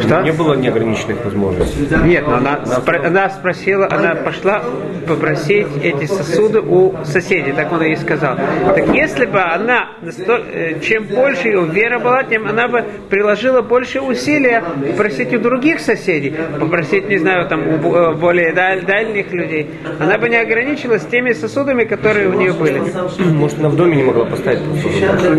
Что? 0.00 0.22
Не 0.22 0.32
было 0.32 0.54
неограниченных 0.54 1.24
возможностей 1.24 1.51
возможность. 1.58 2.04
Нет, 2.04 2.26
но 2.26 2.34
она, 2.36 2.60
спро- 2.64 3.06
она 3.06 3.30
спросила, 3.30 3.88
она 3.90 4.14
пошла 4.14 4.62
попросить 5.06 5.66
эти 5.82 6.06
сосуды 6.06 6.60
у 6.60 6.94
соседей, 7.04 7.52
так 7.52 7.72
он 7.72 7.82
ей 7.82 7.96
сказал. 7.96 8.36
Так 8.74 8.88
если 8.94 9.26
бы 9.26 9.40
она, 9.40 9.90
э, 10.02 10.80
чем 10.80 11.04
больше 11.04 11.48
ее 11.48 11.64
вера 11.64 11.98
была, 11.98 12.22
тем 12.24 12.46
она 12.46 12.68
бы 12.68 12.84
приложила 13.10 13.62
больше 13.62 14.00
усилия 14.00 14.62
попросить 14.90 15.34
у 15.34 15.38
других 15.38 15.80
соседей, 15.80 16.34
попросить, 16.58 17.08
не 17.08 17.18
знаю, 17.18 17.48
там, 17.48 17.60
у 17.84 17.94
э, 17.94 18.14
более 18.14 18.52
даль- 18.52 18.84
дальних 18.84 19.32
людей. 19.32 19.70
Она 19.98 20.18
бы 20.18 20.28
не 20.28 20.36
ограничилась 20.36 21.04
теми 21.04 21.32
сосудами, 21.32 21.84
которые 21.84 22.28
у 22.28 22.34
нее 22.34 22.52
были. 22.52 22.80
Может, 23.18 23.58
она 23.58 23.68
в 23.68 23.76
доме 23.76 23.96
не 23.96 24.02
могла 24.04 24.24
поставить 24.26 24.60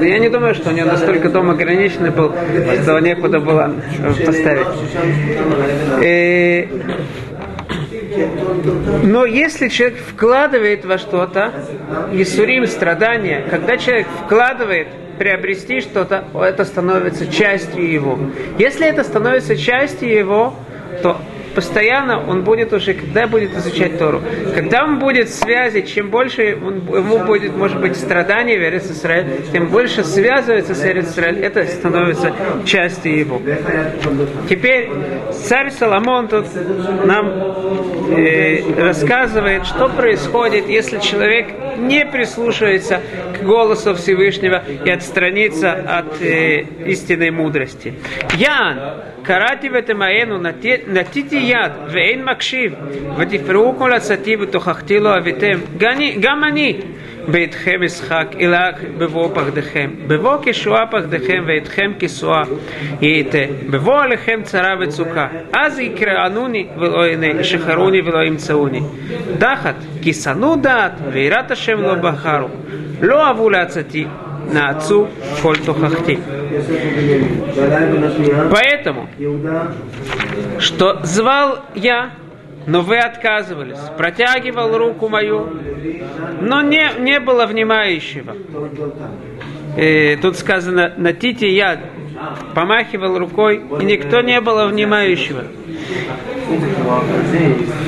Я 0.03 0.19
не 0.19 0.29
думаю, 0.29 0.55
что 0.55 0.69
у 0.69 0.73
нее 0.73 0.85
настолько 0.85 1.29
дом 1.29 1.49
ограниченный 1.49 2.09
был, 2.11 2.33
что 2.83 2.99
некуда 2.99 3.39
было 3.39 3.73
поставить. 4.25 4.67
Э, 6.03 6.67
но 9.03 9.25
если 9.25 9.69
человек 9.69 9.99
вкладывает 9.99 10.83
во 10.85 10.97
что-то, 10.97 11.53
Исурим, 12.11 12.67
страдания, 12.67 13.45
когда 13.49 13.77
человек 13.77 14.07
вкладывает 14.25 14.87
приобрести 15.17 15.79
что-то, 15.79 16.25
это 16.33 16.65
становится 16.65 17.31
частью 17.31 17.89
его. 17.89 18.19
Если 18.57 18.85
это 18.85 19.03
становится 19.03 19.55
частью 19.55 20.09
его, 20.09 20.53
то 21.01 21.21
постоянно 21.53 22.19
он 22.27 22.43
будет 22.43 22.73
уже, 22.73 22.93
когда 22.93 23.27
будет 23.27 23.55
изучать 23.55 23.97
Тору, 23.97 24.21
когда 24.53 24.83
он 24.83 24.99
будет 24.99 25.29
в 25.29 25.33
связи, 25.33 25.81
чем 25.85 26.09
больше 26.09 26.57
он, 26.61 26.77
ему 26.95 27.19
будет, 27.19 27.55
может 27.55 27.79
быть, 27.79 27.95
страдания 27.95 28.57
в 28.57 28.61
Эрец 28.61 28.89
Исраэль, 28.89 29.27
тем 29.51 29.67
больше 29.67 30.03
связывается 30.03 30.75
с 30.75 30.83
Эрец 30.85 31.17
это 31.17 31.65
становится 31.65 32.33
частью 32.65 33.19
его. 33.19 33.41
Теперь 34.49 34.89
царь 35.31 35.71
Соломон 35.71 36.27
тут 36.27 36.45
нам 37.05 37.29
э, 38.09 38.81
рассказывает, 38.81 39.65
что 39.65 39.89
происходит, 39.89 40.67
если 40.67 40.99
человек 40.99 41.47
не 41.77 42.05
прислушивается 42.05 43.01
к 43.42 43.42
голосу 43.42 43.94
Всевышнего 43.94 44.62
и 44.84 44.90
отстранится 44.90 45.72
от 45.72 46.22
э, 46.22 46.64
истинной 46.86 47.30
мудрости. 47.30 47.94
Ян, 48.38 48.78
קראתי 49.22 49.68
ותמאנו, 49.74 50.38
נטיתי 50.86 51.36
יד 51.36 51.72
ואין 51.88 52.24
מקשיב, 52.24 52.74
ותפרעו 53.16 53.74
כל 53.78 53.92
עצתי 53.92 54.36
ותוכחתי 54.36 55.00
לא 55.00 55.18
אביתם, 55.18 55.58
גם 56.20 56.44
אני, 56.44 56.80
ואתכם 57.28 57.82
אשחק, 57.82 58.26
אלק 58.40 58.74
בבוא 58.98 59.30
פחדכם. 59.34 59.90
בבוא 60.06 60.36
כשוע 60.42 60.84
פחדכם 60.90 61.44
ואתכם 61.46 61.92
כשוע 61.98 62.42
יהייתה. 63.00 63.38
בבוא 63.70 64.00
עליכם 64.00 64.40
צרה 64.42 64.74
וצוקה. 64.80 65.28
אז 65.52 65.78
יקראנוני 65.78 66.66
ולא 66.78 67.06
ישחרוני 67.40 68.00
ולא 68.00 68.24
ימצאוני. 68.24 68.80
דחת, 69.38 69.74
כי 70.02 70.12
שנאו 70.12 70.56
דעת, 70.56 70.92
ויראת 71.12 71.50
השם 71.50 71.80
לא 71.80 71.94
בחרו. 71.94 72.48
לא 73.02 73.26
אהבו 73.26 73.50
לעצתי, 73.50 74.06
нацу 74.52 75.08
коль 75.42 75.58
тухахти. 75.58 76.18
Поэтому, 78.50 79.08
что 80.58 81.00
звал 81.04 81.60
я, 81.74 82.12
но 82.66 82.80
вы 82.80 82.98
отказывались, 82.98 83.78
протягивал 83.96 84.76
руку 84.76 85.08
мою, 85.08 85.48
но 86.40 86.62
не, 86.62 86.90
не 86.98 87.20
было 87.20 87.46
внимающего. 87.46 88.34
И 89.76 90.18
тут 90.20 90.36
сказано, 90.36 90.94
на 90.96 91.12
тите 91.12 91.48
я 91.54 91.78
помахивал 92.54 93.18
рукой, 93.18 93.62
и 93.80 93.84
никто 93.84 94.20
не 94.22 94.40
было 94.40 94.66
внимающего. 94.66 95.44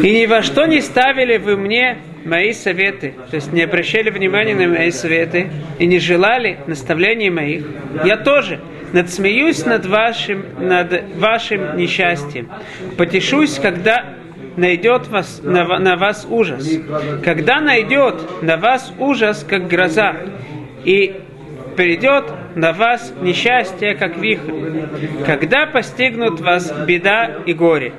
И 0.03 0.11
ни 0.11 0.25
во 0.25 0.41
что 0.41 0.65
не 0.65 0.81
ставили 0.81 1.37
вы 1.37 1.57
мне 1.57 1.97
мои 2.25 2.53
советы, 2.53 3.13
то 3.29 3.35
есть 3.35 3.53
не 3.53 3.61
обращали 3.61 4.09
внимания 4.09 4.55
на 4.55 4.67
мои 4.67 4.91
советы 4.91 5.49
и 5.79 5.85
не 5.85 5.99
желали 5.99 6.57
наставлений 6.67 7.29
моих, 7.29 7.65
я 8.03 8.17
тоже 8.17 8.59
надсмеюсь 8.93 9.65
над 9.65 9.85
вашим, 9.85 10.45
над 10.59 11.03
вашим 11.17 11.77
несчастьем, 11.77 12.49
потешусь, 12.97 13.59
когда 13.59 14.15
найдет 14.57 15.07
вас, 15.07 15.41
на, 15.43 15.79
на 15.79 15.97
вас 15.97 16.25
ужас. 16.29 16.67
Когда 17.23 17.59
найдет 17.59 18.41
на 18.41 18.57
вас 18.57 18.93
ужас, 18.97 19.45
как 19.47 19.67
гроза, 19.67 20.15
и 20.83 21.15
придет 21.75 22.25
на 22.55 22.71
вас 22.71 23.13
несчастье, 23.21 23.95
как 23.95 24.17
вихрь. 24.17 24.53
Когда 25.25 25.65
постигнут 25.65 26.39
вас 26.39 26.71
беда 26.87 27.41
и 27.45 27.53
горе, 27.53 27.93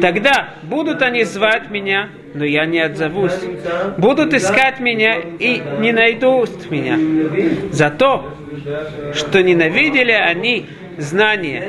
тогда 0.00 0.54
будут 0.62 1.02
они 1.02 1.24
звать 1.24 1.70
меня, 1.70 2.10
но 2.34 2.44
я 2.44 2.66
не 2.66 2.80
отзовусь. 2.80 3.38
Будут 3.98 4.34
искать 4.34 4.80
меня 4.80 5.16
и 5.16 5.62
не 5.80 5.92
найдут 5.92 6.70
меня. 6.70 6.98
За 7.72 7.90
то, 7.90 8.36
что 9.14 9.42
ненавидели 9.42 10.12
они 10.12 10.66
знания 10.98 11.64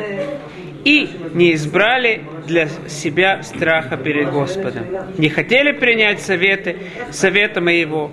и 0.83 1.09
не 1.33 1.53
избрали 1.53 2.23
для 2.45 2.67
себя 2.87 3.41
страха 3.43 3.95
перед 3.95 4.31
Господом. 4.31 4.85
Не 5.17 5.29
хотели 5.29 5.71
принять 5.71 6.21
советы, 6.21 6.75
совета 7.11 7.61
моего, 7.61 8.11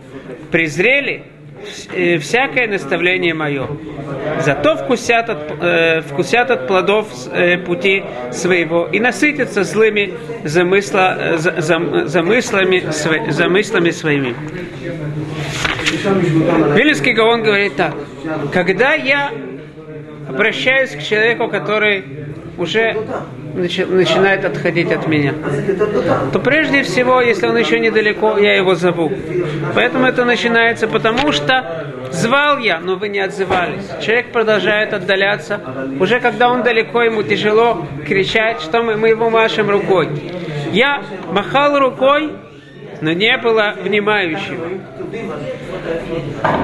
презрели 0.53 1.25
всякое 2.21 2.67
наставление 2.67 3.35
мое. 3.35 3.67
Зато 4.41 4.77
вкусят 4.77 5.29
от, 5.29 5.39
э, 5.61 6.01
вкусят 6.03 6.51
от 6.51 6.67
плодов 6.67 7.09
э, 7.33 7.59
пути 7.59 8.05
своего 8.33 8.87
и 8.87 9.01
насытятся 9.01 9.65
злыми 9.65 10.15
замысла, 10.45 11.17
э, 11.19 11.37
за, 11.39 11.61
за, 11.61 12.07
замыслами, 12.07 12.91
сво, 12.91 13.31
замыслами 13.31 13.91
своими. 13.91 14.35
Вилинский 16.75 17.13
Гаон 17.13 17.43
говорит 17.43 17.77
так. 17.77 17.95
Когда 18.53 18.95
я 18.95 19.31
обращаюсь 20.29 20.91
к 20.91 21.03
человеку, 21.03 21.49
который 21.49 22.05
уже 22.57 22.97
начинает 23.55 24.45
отходить 24.45 24.93
от 24.93 25.07
меня, 25.07 25.35
то 26.33 26.39
прежде 26.39 26.83
всего, 26.83 27.21
если 27.21 27.47
он 27.47 27.57
еще 27.57 27.79
недалеко, 27.79 28.39
я 28.39 28.57
его 28.57 28.75
зову. 28.75 29.13
Поэтому 29.75 30.07
это 30.07 30.25
начинается 30.25 30.87
потому, 30.89 31.33
что 31.33 31.87
звал 32.11 32.59
я, 32.59 32.81
но 32.81 32.97
вы 32.97 33.09
не 33.09 33.21
отзывались. 33.21 33.89
Человек 34.01 34.33
продолжает 34.33 34.93
отдаляться. 34.93 35.61
Уже 35.99 36.21
когда 36.21 36.51
он 36.51 36.63
далеко, 36.63 37.03
ему 37.03 37.23
тяжело 37.23 37.87
кричать, 38.07 38.61
что 38.61 38.83
мы, 38.83 38.97
мы 38.97 39.09
его 39.09 39.31
машем 39.31 39.71
рукой. 39.71 40.09
Я 40.73 41.03
махал 41.33 41.79
рукой, 41.79 42.31
но 43.01 43.13
не 43.13 43.37
было 43.39 43.75
внимающего. 43.83 44.69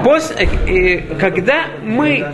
После, 0.03 0.47
э, 0.67 1.01
когда 1.19 1.65
мы 1.83 2.25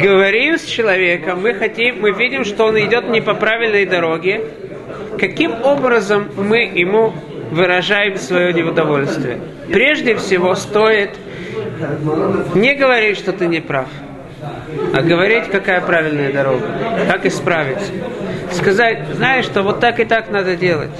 говорим 0.00 0.58
с 0.58 0.64
человеком, 0.64 1.42
мы 1.42 1.54
хотим, 1.54 2.00
мы 2.00 2.12
видим, 2.12 2.44
что 2.44 2.66
он 2.66 2.78
идет 2.78 3.08
не 3.08 3.20
по 3.20 3.34
правильной 3.34 3.86
дороге, 3.86 4.42
каким 5.18 5.52
образом 5.64 6.28
мы 6.36 6.58
ему 6.58 7.12
выражаем 7.50 8.16
свое 8.16 8.52
неудовольствие? 8.52 9.38
Прежде 9.72 10.14
всего 10.16 10.54
стоит 10.54 11.10
не 12.54 12.74
говорить, 12.74 13.18
что 13.18 13.32
ты 13.32 13.46
не 13.46 13.60
прав, 13.60 13.88
а 14.94 15.02
говорить, 15.02 15.44
какая 15.50 15.80
правильная 15.80 16.32
дорога, 16.32 16.66
как 17.10 17.26
исправиться. 17.26 17.92
Сказать, 18.52 19.06
знаешь, 19.14 19.44
что 19.44 19.62
вот 19.62 19.80
так 19.80 19.98
и 19.98 20.04
так 20.04 20.30
надо 20.30 20.56
делать. 20.56 20.90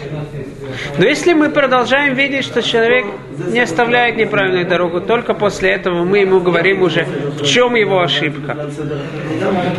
Но 0.99 1.05
если 1.05 1.33
мы 1.33 1.51
продолжаем 1.51 2.15
видеть, 2.15 2.45
что 2.45 2.63
человек 2.63 3.07
не 3.49 3.61
оставляет 3.61 4.17
неправильную 4.17 4.67
дорогу, 4.67 5.01
только 5.01 5.35
после 5.35 5.71
этого 5.71 6.05
мы 6.05 6.19
ему 6.19 6.41
говорим 6.41 6.83
уже, 6.83 7.05
в 7.05 7.45
чем 7.45 7.75
его 7.75 8.01
ошибка. 8.01 8.69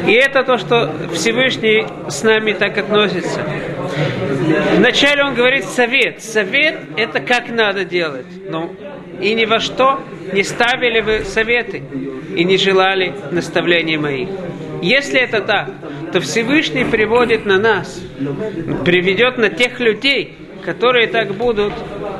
И 0.07 0.13
это 0.13 0.43
то, 0.43 0.57
что 0.57 0.91
Всевышний 1.13 1.86
с 2.10 2.23
нами 2.23 2.53
так 2.53 2.77
относится. 2.77 3.41
Вначале 4.75 5.23
он 5.23 5.36
говорит 5.36 5.65
совет. 5.65 6.21
Совет– 6.21 6.79
это 6.97 7.19
как 7.19 7.49
надо 7.49 7.83
делать. 7.83 8.25
Ну, 8.49 8.75
и 9.19 9.33
ни 9.33 9.45
во 9.45 9.60
что 9.60 9.99
не 10.33 10.43
ставили 10.43 11.01
вы 11.01 11.25
советы 11.25 11.81
и 12.36 12.43
не 12.43 12.57
желали 12.57 13.13
наставления 13.31 13.99
моих. 13.99 14.29
Если 14.81 15.19
это 15.19 15.41
так, 15.41 15.69
то 16.13 16.19
Всевышний 16.19 16.86
приводит 16.86 17.45
на 17.45 17.57
нас, 17.57 17.99
приведет 18.86 19.38
на 19.38 19.49
тех 19.49 19.79
людей, 19.79 20.38
которые 20.67 21.08
так 21.08 21.34
будут 21.34 21.71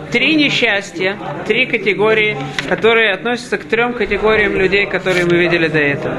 три 0.10 0.36
несчастья, 0.36 1.18
три 1.46 1.66
категории, 1.66 2.38
которые 2.70 3.12
относятся 3.12 3.58
к 3.58 3.66
трем 3.66 3.92
категориям 3.94 4.56
людей, 4.56 4.86
которые 4.86 5.26
мы 5.26 5.36
видели 5.36 5.68
до 5.68 5.80
этого. 5.80 6.16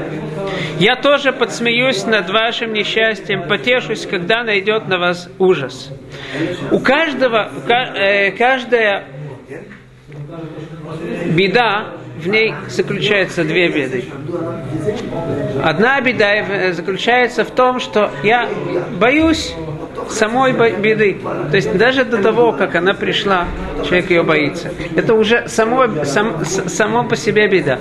Я 0.77 0.95
тоже 0.95 1.33
подсмеюсь 1.33 2.05
над 2.05 2.29
вашим 2.29 2.71
несчастьем, 2.71 3.47
потешусь, 3.47 4.05
когда 4.05 4.43
найдет 4.43 4.87
на 4.87 4.99
вас 4.99 5.27
ужас. 5.39 5.91
У 6.69 6.77
каждого, 6.77 7.49
э, 7.67 8.29
каждая 8.33 9.05
беда, 11.35 11.95
в 12.19 12.27
ней 12.27 12.53
заключаются 12.67 13.43
две 13.43 13.69
беды. 13.69 14.05
Одна 15.63 15.99
беда 16.01 16.73
заключается 16.73 17.43
в 17.43 17.49
том, 17.49 17.79
что 17.79 18.11
я 18.21 18.47
боюсь 18.99 19.55
самой 20.09 20.53
беды. 20.53 21.17
То 21.49 21.55
есть 21.55 21.75
даже 21.77 22.05
до 22.05 22.21
того, 22.21 22.51
как 22.53 22.75
она 22.75 22.93
пришла, 22.93 23.47
человек 23.83 24.09
ее 24.09 24.23
боится. 24.23 24.71
Это 24.95 25.13
уже 25.13 25.47
само, 25.47 26.03
сам, 26.05 26.45
само 26.45 27.03
по 27.03 27.15
себе 27.15 27.47
беда. 27.47 27.79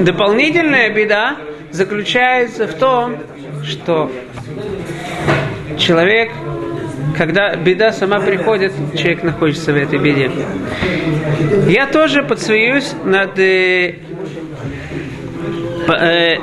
Дополнительная 0.00 0.90
беда 0.90 1.36
заключается 1.70 2.66
в 2.66 2.74
том, 2.74 3.16
что 3.64 4.10
человек, 5.78 6.30
когда 7.16 7.54
беда 7.56 7.92
сама 7.92 8.20
приходит, 8.20 8.72
человек 8.96 9.22
находится 9.22 9.72
в 9.72 9.76
этой 9.76 9.98
беде. 9.98 10.30
Я 11.68 11.86
тоже 11.86 12.22
подсвоюсь 12.22 12.94
над 13.04 13.38
э, 13.38 13.96
э, 15.88 16.36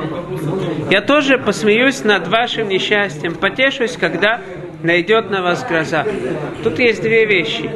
я 0.90 1.02
тоже 1.02 1.38
посмеюсь 1.38 2.04
над 2.04 2.28
вашим 2.28 2.68
несчастьем, 2.68 3.36
потешусь, 3.36 3.96
когда 3.96 4.42
найдет 4.84 5.30
на 5.30 5.42
вас 5.42 5.66
гроза. 5.68 6.06
Тут 6.64 6.80
есть 6.80 7.02
две 7.02 7.26
вещи. 7.26 7.70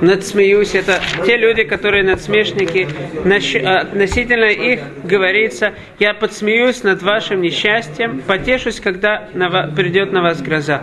Надсмеюсь, 0.00 0.74
это 0.74 1.00
те 1.24 1.36
люди, 1.36 1.64
которые 1.64 2.02
надсмешники, 2.02 2.88
а, 3.64 3.80
относительно 3.80 4.46
их 4.46 4.80
говорится, 5.04 5.74
я 5.98 6.14
подсмеюсь 6.14 6.82
над 6.82 7.02
вашим 7.02 7.40
несчастьем, 7.40 8.22
потешусь, 8.26 8.80
когда 8.80 9.28
на 9.34 9.68
придет 9.68 10.12
на 10.12 10.22
вас 10.22 10.42
гроза. 10.42 10.82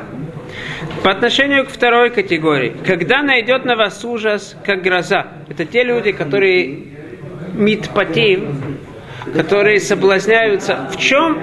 По 1.03 1.11
отношению 1.11 1.65
к 1.65 1.69
второй 1.69 2.09
категории, 2.09 2.73
когда 2.85 3.21
найдет 3.21 3.65
на 3.65 3.75
вас 3.75 4.03
ужас, 4.05 4.55
как 4.65 4.81
гроза, 4.81 5.27
это 5.49 5.65
те 5.65 5.83
люди, 5.83 6.11
которые 6.11 6.79
митпатим, 7.53 8.77
которые 9.33 9.79
соблазняются. 9.79 10.89
В 10.91 10.97
чем 10.97 11.41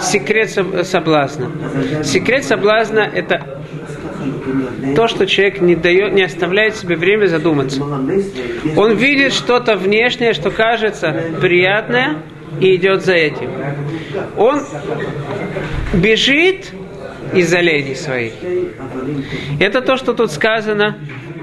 секрет 0.00 0.50
соблазна? 0.86 1.50
Секрет 2.04 2.44
соблазна– 2.44 3.00
это 3.14 3.58
то, 4.96 5.08
что 5.08 5.26
человек 5.26 5.60
не, 5.60 5.76
дает, 5.76 6.12
не 6.12 6.22
оставляет 6.22 6.76
себе 6.76 6.96
время 6.96 7.26
задуматься. 7.26 7.82
Он 8.76 8.94
видит 8.94 9.32
что-то 9.32 9.76
внешнее, 9.76 10.32
что 10.32 10.50
кажется 10.50 11.14
приятное, 11.40 12.16
и 12.60 12.74
идет 12.74 13.04
за 13.04 13.14
этим. 13.14 13.50
Он 14.36 14.62
бежит 15.92 16.72
из 17.34 17.52
оленей 17.52 17.94
своих. 17.94 18.32
Это 19.60 19.80
то, 19.80 19.96
что 19.96 20.14
тут 20.14 20.32
сказано. 20.32 20.96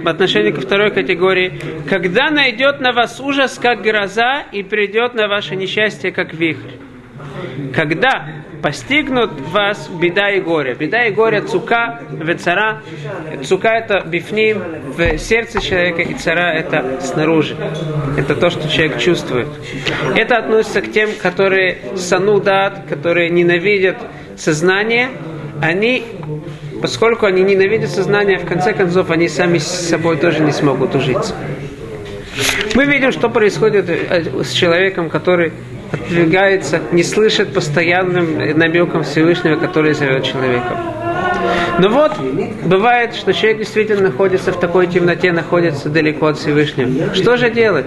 В 0.06 0.08
отношении 0.08 0.52
ко 0.52 0.62
второй 0.62 0.92
категории, 0.92 1.60
когда 1.90 2.30
найдет 2.30 2.80
на 2.80 2.92
вас 2.94 3.20
ужас, 3.20 3.58
как 3.60 3.82
гроза, 3.82 4.44
и 4.52 4.62
придет 4.62 5.16
на 5.16 5.28
ваше 5.28 5.56
несчастье, 5.56 6.12
как 6.12 6.34
вихрь. 6.34 6.76
Когда 7.74 8.28
постигнут 8.62 9.32
вас 9.52 9.90
беда 9.90 10.30
и 10.30 10.42
горе. 10.42 10.76
Беда 10.76 11.06
и 11.06 11.12
горе 11.12 11.42
цука, 11.42 12.02
вецара. 12.12 12.82
Цука 13.44 13.70
это 13.70 14.04
бифним 14.06 14.62
в 14.96 15.18
сердце 15.18 15.62
человека, 15.62 16.02
и 16.04 16.14
цара 16.14 16.54
это 16.54 17.00
снаружи. 17.02 17.56
Это 18.18 18.36
то, 18.36 18.50
что 18.50 18.70
человек 18.70 19.00
чувствует. 19.00 19.48
Это 20.16 20.38
относится 20.38 20.82
к 20.82 20.92
тем, 20.92 21.10
которые 21.22 21.78
санудат, 21.96 22.86
которые 22.88 23.30
ненавидят 23.30 23.98
сознание, 24.36 25.10
они 25.62 26.04
поскольку 26.82 27.26
они 27.26 27.44
ненавидят 27.44 27.90
сознание, 27.90 28.38
в 28.38 28.46
конце 28.46 28.74
концов 28.74 29.12
они 29.12 29.28
сами 29.28 29.58
с 29.58 29.68
собой 29.68 30.18
тоже 30.18 30.40
не 30.42 30.52
смогут 30.52 30.96
ужиться. 30.96 31.34
Мы 32.76 32.86
видим, 32.86 33.12
что 33.12 33.30
происходит 33.30 33.90
э, 33.90 34.44
с 34.44 34.52
человеком, 34.52 35.10
который 35.10 35.54
отвергается, 35.92 36.82
не 36.92 37.04
слышит 37.04 37.54
постоянным 37.54 38.58
намеком 38.58 39.04
Всевышнего, 39.04 39.56
который 39.56 39.94
зовет 39.94 40.24
человека. 40.24 40.78
Но 41.80 41.90
вот 41.90 42.14
бывает, 42.66 43.16
что 43.16 43.34
человек 43.34 43.60
действительно 43.60 44.10
находится 44.10 44.52
в 44.52 44.60
такой 44.60 44.88
темноте, 44.88 45.32
находится 45.32 45.90
далеко 45.90 46.28
от 46.28 46.38
Всевышнего. 46.38 47.14
Что 47.14 47.38
же 47.38 47.50
делать? 47.50 47.86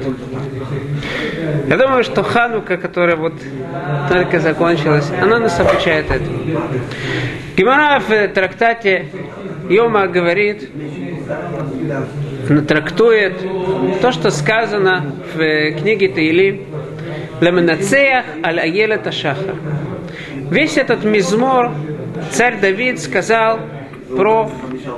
Я 1.68 1.76
думаю, 1.76 2.04
что 2.04 2.22
Ханука, 2.22 2.76
которая 2.76 3.16
вот 3.16 3.34
только 4.08 4.40
закончилась, 4.40 5.10
она 5.20 5.38
нас 5.38 5.58
обучает 5.60 6.10
этому. 6.10 6.38
Гимара 7.56 8.00
в 8.00 8.28
трактате 8.28 9.06
Йома 9.68 10.06
говорит, 10.06 10.70
трактует 12.66 13.34
то, 14.00 14.12
что 14.12 14.30
сказано 14.30 15.12
в 15.34 15.72
книге 15.72 16.08
Таилим, 16.08 16.64
Ламенацеях 17.40 18.24
аль 18.42 18.60
Аелет 18.60 19.06
Ашахар. 19.06 19.54
Весь 20.50 20.76
этот 20.76 21.04
мизмор 21.04 21.72
царь 22.30 22.58
Давид 22.60 22.98
сказал 23.00 23.60
про 24.08 24.50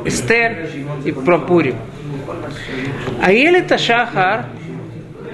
Эстер 0.05 0.69
и 1.05 1.13
про 1.13 1.39
Пурим. 1.39 1.77
Аелет 3.23 3.73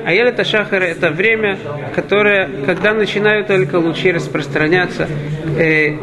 Ашахар 0.06 0.08
Аелет 0.08 0.38
Ашахар 0.38 0.82
это 0.82 1.10
время, 1.10 1.58
которое, 1.94 2.48
когда 2.64 2.94
начинают 2.94 3.48
только 3.48 3.76
лучи 3.76 4.12
распространяться, 4.12 5.08
э, 5.58 5.96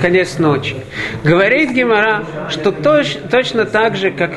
конец 0.00 0.38
ночи. 0.38 0.76
Говорит 1.24 1.72
Гемора, 1.72 2.24
что 2.48 2.70
точ, 2.70 3.16
точно 3.28 3.64
так 3.64 3.96
же, 3.96 4.12
как 4.12 4.32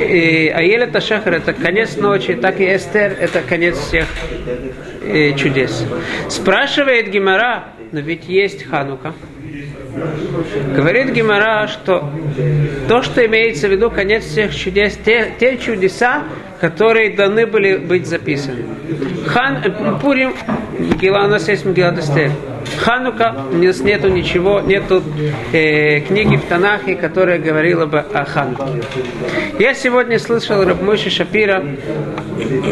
и 0.00 0.52
Аелет 0.54 0.94
Ашахар 0.94 1.34
это 1.34 1.54
конец 1.54 1.96
ночи, 1.96 2.34
так 2.34 2.60
и 2.60 2.64
Эстер 2.76 3.16
это 3.18 3.40
конец 3.40 3.78
всех 3.78 4.06
э, 5.02 5.32
чудес. 5.32 5.86
Спрашивает 6.28 7.08
Гимара, 7.08 7.68
но 7.92 8.00
ведь 8.00 8.28
есть 8.28 8.64
Ханука. 8.64 9.14
Говорит 10.74 11.12
Гимара, 11.12 11.66
что 11.68 12.10
то, 12.88 13.02
что 13.02 13.24
имеется 13.26 13.68
в 13.68 13.72
виду 13.72 13.90
конец 13.90 14.24
всех 14.24 14.54
чудес, 14.54 14.98
те, 15.04 15.32
те 15.38 15.56
чудеса, 15.58 16.24
которые 16.60 17.16
должны 17.16 17.46
были 17.46 17.76
быть 17.76 18.06
записаны. 18.06 18.64
Хан, 19.26 19.58
э, 19.64 19.98
Пурим, 20.00 20.34
Мегила, 20.78 21.24
у 21.24 21.28
нас 21.28 21.48
есть 21.48 21.64
Мегила 21.64 21.94
Эстер. 21.98 22.30
Ханука, 22.78 23.34
у 23.50 23.56
нас 23.56 23.80
нету 23.80 24.08
ничего, 24.08 24.60
нету 24.60 25.02
э, 25.52 26.00
книги 26.00 26.36
в 26.36 26.44
Танахе, 26.44 26.96
которая 26.96 27.38
говорила 27.38 27.86
бы 27.86 27.98
о 27.98 28.24
Хануке. 28.24 28.82
Я 29.58 29.74
сегодня 29.74 30.18
слышал 30.18 30.62
Рабмойши 30.62 31.10
Шапира, 31.10 31.64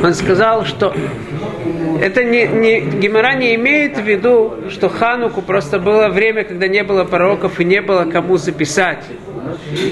он 0.02 0.14
сказал, 0.14 0.64
что 0.64 0.94
это 2.00 2.24
не, 2.24 2.46
не, 2.46 2.80
Гемора 2.80 3.35
не 3.35 3.54
имеет 3.54 3.98
в 3.98 4.02
виду, 4.02 4.54
что 4.70 4.88
Хануку 4.88 5.42
просто 5.42 5.78
было 5.78 6.09
время, 6.09 6.44
когда 6.44 6.68
не 6.68 6.82
было 6.82 7.04
пророков 7.04 7.61
и 7.61 7.64
не 7.64 7.80
было 7.80 8.04
кому 8.04 8.37
записать. 8.37 9.04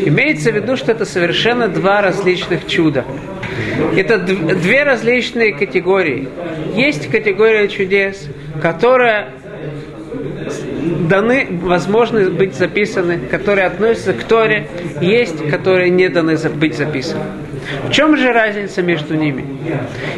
Имеется 0.04 0.50
в 0.50 0.56
виду, 0.56 0.76
что 0.76 0.92
это 0.92 1.04
совершенно 1.04 1.68
два 1.68 2.02
различных 2.02 2.66
чуда. 2.66 3.04
Это 3.96 4.18
две 4.18 4.82
различные 4.82 5.52
категории. 5.52 6.28
Есть 6.74 7.10
категория 7.10 7.68
чудес, 7.68 8.28
которая 8.60 9.32
даны, 11.08 11.46
возможны 11.62 12.30
быть 12.30 12.54
записаны, 12.54 13.18
которые 13.30 13.66
относятся 13.66 14.12
к 14.12 14.24
Торе, 14.24 14.68
есть, 15.00 15.48
которые 15.48 15.90
не 15.90 16.08
даны 16.08 16.36
быть 16.36 16.76
записаны. 16.76 17.24
В 17.84 17.90
чем 17.90 18.16
же 18.16 18.32
разница 18.32 18.82
между 18.82 19.14
ними? 19.14 19.44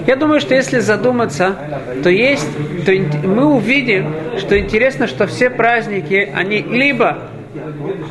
Я 0.07 0.17
думаю, 0.17 0.41
что 0.41 0.55
если 0.55 0.79
задуматься, 0.81 1.57
то 2.03 2.11
есть, 2.11 2.49
то 2.85 2.93
мы 3.27 3.47
увидим, 3.47 4.13
что 4.39 4.59
интересно, 4.59 5.07
что 5.07 5.27
все 5.27 5.51
праздники, 5.51 6.31
они 6.35 6.59
либо 6.63 7.19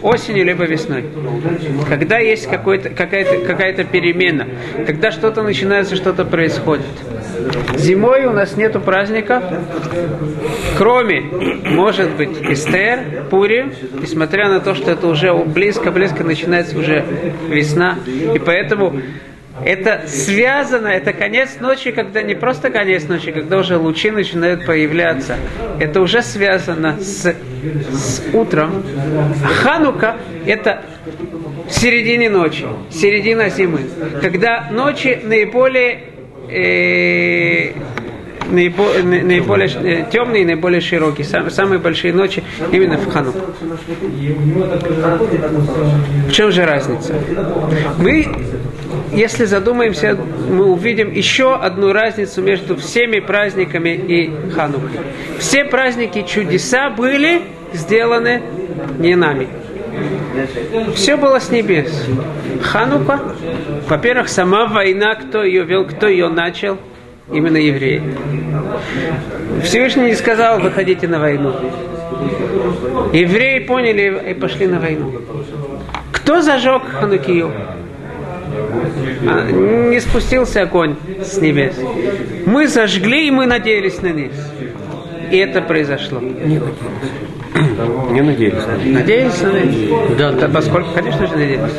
осенью, 0.02 0.46
либо 0.46 0.66
весной. 0.66 1.06
Когда 1.88 2.18
есть 2.18 2.48
какая-то 2.48 2.90
какая 2.90 3.84
перемена, 3.84 4.48
когда 4.86 5.12
что-то 5.12 5.44
начинается, 5.44 5.96
что-то 5.96 6.26
происходит. 6.26 6.86
Зимой 7.78 8.26
у 8.26 8.32
нас 8.32 8.56
нету 8.58 8.80
праздников, 8.80 9.44
кроме, 10.78 11.22
может 11.22 12.12
быть, 12.12 12.42
Эстер, 12.42 13.26
Пури, 13.30 13.72
несмотря 14.00 14.50
на 14.50 14.60
то, 14.60 14.76
что 14.76 14.92
это 14.92 15.08
уже 15.08 15.34
близко-близко 15.34 16.24
начинается 16.24 16.78
уже 16.78 17.06
весна. 17.50 17.98
И 18.34 18.40
поэтому 18.40 19.00
это 19.64 20.04
связано, 20.08 20.88
это 20.88 21.14
конец 21.14 21.58
ночи, 21.60 21.92
когда 21.92 22.22
не 22.22 22.36
просто 22.36 22.70
конец 22.70 23.08
ночи, 23.08 23.32
когда 23.32 23.58
уже 23.58 23.78
лучи 23.78 24.12
начинают 24.12 24.66
появляться. 24.66 25.38
Это 25.80 26.02
уже 26.02 26.22
связано 26.22 27.00
с, 27.00 27.34
с 27.94 28.24
утром. 28.34 28.84
Ханука– 29.62 30.18
это 30.46 30.82
в 31.68 31.72
середине 31.72 32.30
ночи, 32.30 32.66
середина 32.92 33.50
зимы, 33.50 33.82
когда 34.22 34.68
ночи 34.72 35.20
наиболее 35.24 36.15
э, 36.50 37.74
наиболее 38.50 39.70
э, 39.84 40.06
темные 40.12 40.46
наиболее 40.46 40.82
широкие, 40.82 41.26
самые 41.26 41.80
большие 41.80 42.14
ночи 42.14 42.44
именно 42.72 42.98
в 42.98 43.12
Хану. 43.12 43.34
В 46.28 46.32
чем 46.32 46.52
же 46.52 46.66
разница? 46.66 47.16
Мы, 47.98 48.28
если 49.12 49.46
задумаемся, 49.46 50.18
мы 50.50 50.66
увидим 50.66 51.12
еще 51.12 51.56
одну 51.56 51.94
разницу 51.94 52.42
между 52.42 52.76
всеми 52.78 53.20
праздниками 53.20 53.90
и 53.90 54.52
Ханукой. 54.52 55.00
Все 55.40 55.66
праздники 55.66 56.24
чудеса 56.24 56.90
были 56.90 57.42
сделаны 57.74 58.42
не 59.00 59.16
нами. 59.16 59.48
Все 60.96 61.18
было 61.18 61.40
с 61.40 61.50
небес. 61.50 62.08
Ханука, 62.62 63.20
во-первых, 63.88 64.30
сама 64.30 64.66
война, 64.66 65.16
кто 65.16 65.44
ее 65.44 65.64
вел, 65.64 65.86
кто 65.86 66.08
ее 66.08 66.30
начал– 66.30 66.78
именно 67.32 67.58
евреи. 67.58 68.02
Всевышний 69.64 70.06
не 70.06 70.16
сказал, 70.16 70.60
выходите 70.60 71.08
на 71.08 71.20
войну. 71.20 71.54
Евреи 73.14 73.60
поняли 73.60 74.32
и 74.32 74.34
пошли 74.34 74.68
на 74.68 74.80
войну. 74.80 75.22
Кто 76.12 76.42
зажег 76.42 76.84
Ханукию? 76.86 77.52
А, 79.28 79.50
не 79.50 80.00
спустился 80.00 80.62
огонь 80.62 80.96
с 81.24 81.38
небес. 81.38 81.76
Мы 82.46 82.68
зажгли, 82.68 83.28
и 83.28 83.32
мы 83.32 83.48
надеялись 83.48 84.02
на 84.02 84.12
них. 84.12 84.32
И 85.32 85.38
это 85.38 85.62
произошло. 85.62 86.22
Не 87.56 88.12
Не 88.12 88.22
надеялись. 88.22 88.64
Надеялись 88.86 89.42
на 89.42 89.60
них? 89.60 90.18
Да, 90.18 90.32
да. 90.32 90.48
Поскольку, 90.50 90.90
конечно 90.94 91.26
же, 91.28 91.34
надеялись. 91.34 91.74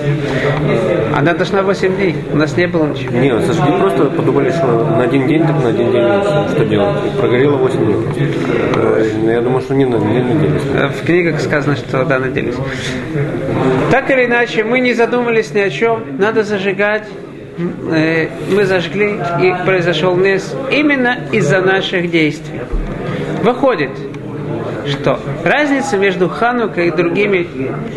Она 1.14 1.34
должна 1.34 1.62
8 1.62 1.96
дней. 1.96 2.16
У 2.32 2.36
нас 2.36 2.56
не 2.56 2.66
было 2.66 2.86
ничего. 2.86 3.16
Не, 3.16 3.40
сожгли 3.40 3.72
просто 3.78 4.04
подумали, 4.06 4.50
что 4.50 4.66
на 4.66 5.02
один 5.02 5.26
день, 5.26 5.42
так 5.46 5.62
на 5.62 5.68
один 5.68 5.92
день 5.92 6.02
что 6.50 6.64
делать. 6.64 6.96
Прогорело 7.18 7.56
8 7.56 7.84
дней. 7.84 7.96
Э, 8.74 9.32
я 9.32 9.40
думаю, 9.40 9.60
что 9.60 9.74
не, 9.74 9.84
не 9.84 9.90
надеялись. 9.90 10.62
В 11.00 11.04
книгах 11.04 11.40
сказано, 11.40 11.76
что 11.76 12.04
да, 12.04 12.18
надеялись. 12.18 12.56
Так 13.90 14.10
или 14.10 14.26
иначе, 14.26 14.64
мы 14.64 14.80
не 14.80 14.94
задумались 14.94 15.52
ни 15.52 15.60
о 15.60 15.70
чем. 15.70 16.18
Надо 16.18 16.42
зажигать 16.42 17.06
э, 17.90 18.28
мы 18.50 18.64
зажгли, 18.64 19.18
и 19.42 19.54
произошел 19.64 20.16
нес 20.16 20.54
именно 20.70 21.18
из-за 21.32 21.60
наших 21.60 22.10
действий. 22.10 22.60
Выходит, 23.42 23.90
что 24.88 25.20
разница 25.44 25.96
между 25.96 26.28
Ханукой 26.28 26.88
и 26.88 26.90
другими 26.90 27.46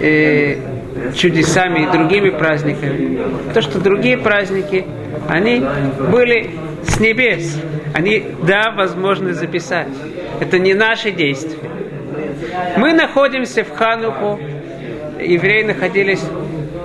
э, 0.01 0.57
чудесами 1.15 1.83
и 1.83 1.91
другими 1.91 2.29
праздниками, 2.29 3.19
то, 3.53 3.61
что 3.61 3.79
другие 3.79 4.17
праздники, 4.17 4.85
они 5.27 5.63
были 6.11 6.51
с 6.83 6.99
небес. 6.99 7.59
Они, 7.93 8.25
да, 8.43 8.71
возможно 8.75 9.33
записать. 9.33 9.87
Это 10.39 10.59
не 10.59 10.73
наши 10.73 11.11
действия. 11.11 11.69
Мы 12.77 12.93
находимся 12.93 13.63
в 13.63 13.75
Хануку, 13.75 14.39
евреи 15.19 15.63
находились 15.63 16.23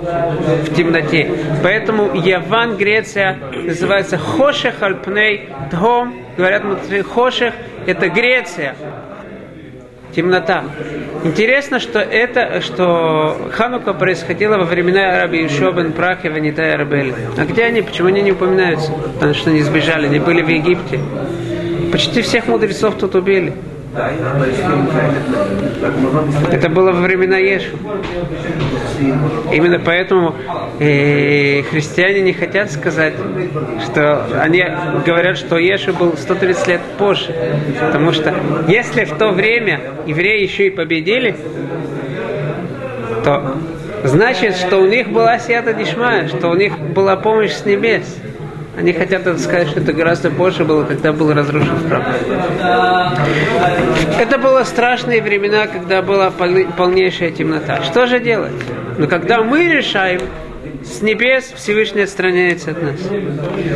в 0.01 0.75
темноте. 0.75 1.29
Поэтому 1.63 2.13
Яван, 2.15 2.77
Греция, 2.77 3.37
называется 3.63 4.17
Хошех 4.17 4.81
Альпней 4.81 5.49
Тхом. 5.71 6.13
Говорят, 6.37 6.63
Хошех– 7.13 7.53
это 7.85 8.09
Греция, 8.09 8.75
темнота. 10.15 10.63
Интересно, 11.23 11.79
что 11.79 11.99
это, 11.99 12.61
что 12.61 13.49
Ханука 13.51 13.93
происходила 13.93 14.57
во 14.57 14.63
времена 14.63 15.21
Раби 15.21 15.45
Ишобен, 15.45 15.91
Прах 15.91 16.23
и 16.25 16.29
Ванита 16.29 16.61
и 16.61 16.69
Арабели. 16.69 17.13
А 17.37 17.45
где 17.45 17.63
они? 17.65 17.81
Почему 17.81 18.07
они 18.07 18.21
не 18.21 18.31
упоминаются? 18.31 18.91
Потому 18.91 19.33
что 19.33 19.49
они 19.49 19.61
сбежали, 19.61 20.05
они 20.07 20.19
были 20.19 20.41
в 20.41 20.47
Египте. 20.47 20.99
Почти 21.91 22.21
всех 22.21 22.47
мудрецов 22.47 22.95
тут 22.95 23.15
убили. 23.15 23.53
Это 26.51 26.69
было 26.69 26.91
во 26.91 27.01
времена 27.01 27.37
Ешу. 27.37 27.77
Именно 29.51 29.79
поэтому 29.79 30.35
э, 30.79 31.63
христиане 31.63 32.21
не 32.21 32.33
хотят 32.33 32.71
сказать, 32.71 33.13
что 33.83 34.41
они 34.41 34.63
говорят, 35.05 35.37
что 35.37 35.57
Ешу 35.57 35.93
был 35.93 36.17
130 36.17 36.67
лет 36.67 36.81
позже. 36.97 37.33
Потому 37.79 38.11
что 38.11 38.33
если 38.67 39.05
в 39.05 39.17
то 39.17 39.29
время 39.29 39.81
евреи 40.05 40.43
еще 40.43 40.67
и 40.67 40.69
победили, 40.69 41.35
то 43.23 43.57
значит, 44.03 44.55
что 44.55 44.77
у 44.77 44.85
них 44.85 45.09
была 45.09 45.39
сията 45.39 45.73
дишмая, 45.73 46.27
что 46.27 46.49
у 46.49 46.55
них 46.55 46.77
была 46.77 47.15
помощь 47.15 47.51
с 47.51 47.65
небес. 47.65 48.17
Они 48.77 48.91
хотят 48.91 49.21
сказать, 49.39 49.69
что 49.69 49.79
это 49.79 49.93
гораздо 49.93 50.29
позже 50.29 50.65
было, 50.65 50.83
когда 50.83 51.13
был 51.13 51.33
разрушен 51.33 51.87
храм. 51.87 52.03
Это 54.19 54.37
было 54.37 54.63
страшные 54.63 55.21
времена, 55.21 55.67
когда 55.67 56.01
была 56.01 56.29
полнейшая 56.29 57.31
темнота. 57.31 57.83
Что 57.83 58.05
же 58.05 58.19
делать? 58.19 58.51
Но 58.97 59.07
когда 59.07 59.41
мы 59.43 59.69
решаем, 59.69 60.21
с 60.83 61.01
небес 61.01 61.51
Всевышний 61.55 62.01
отстраняется 62.01 62.71
от 62.71 62.81
нас. 62.81 62.99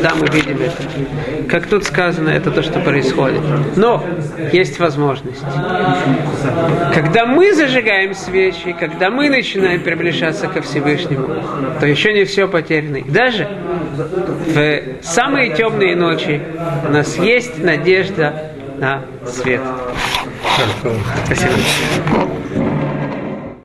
Да, 0.02 0.14
мы 0.16 0.28
видим 0.28 0.60
это. 0.62 1.48
Как 1.50 1.68
тут 1.68 1.84
сказано, 1.84 2.30
это 2.30 2.52
то, 2.52 2.62
что 2.62 2.80
происходит. 2.80 3.42
Но 3.76 4.04
есть 4.52 4.80
возможность. 4.80 5.44
Когда 6.94 7.26
мы 7.26 7.54
зажигаем 7.54 8.14
свечи, 8.14 8.76
когда 8.80 9.10
мы 9.10 9.30
начинаем 9.30 9.82
приближаться 9.82 10.48
ко 10.48 10.62
Всевышнему, 10.62 11.28
то 11.80 11.86
еще 11.86 12.14
не 12.14 12.26
все 12.26 12.48
потеряно. 12.48 13.00
Даже 13.08 13.48
в 14.48 14.82
самые 15.02 15.54
темные 15.54 15.96
ночи 15.96 16.42
у 16.88 16.92
нас 16.92 17.18
есть 17.18 17.64
надежда 17.64 18.52
на 18.78 19.04
свет. 19.26 19.62
Спасибо. 21.26 22.69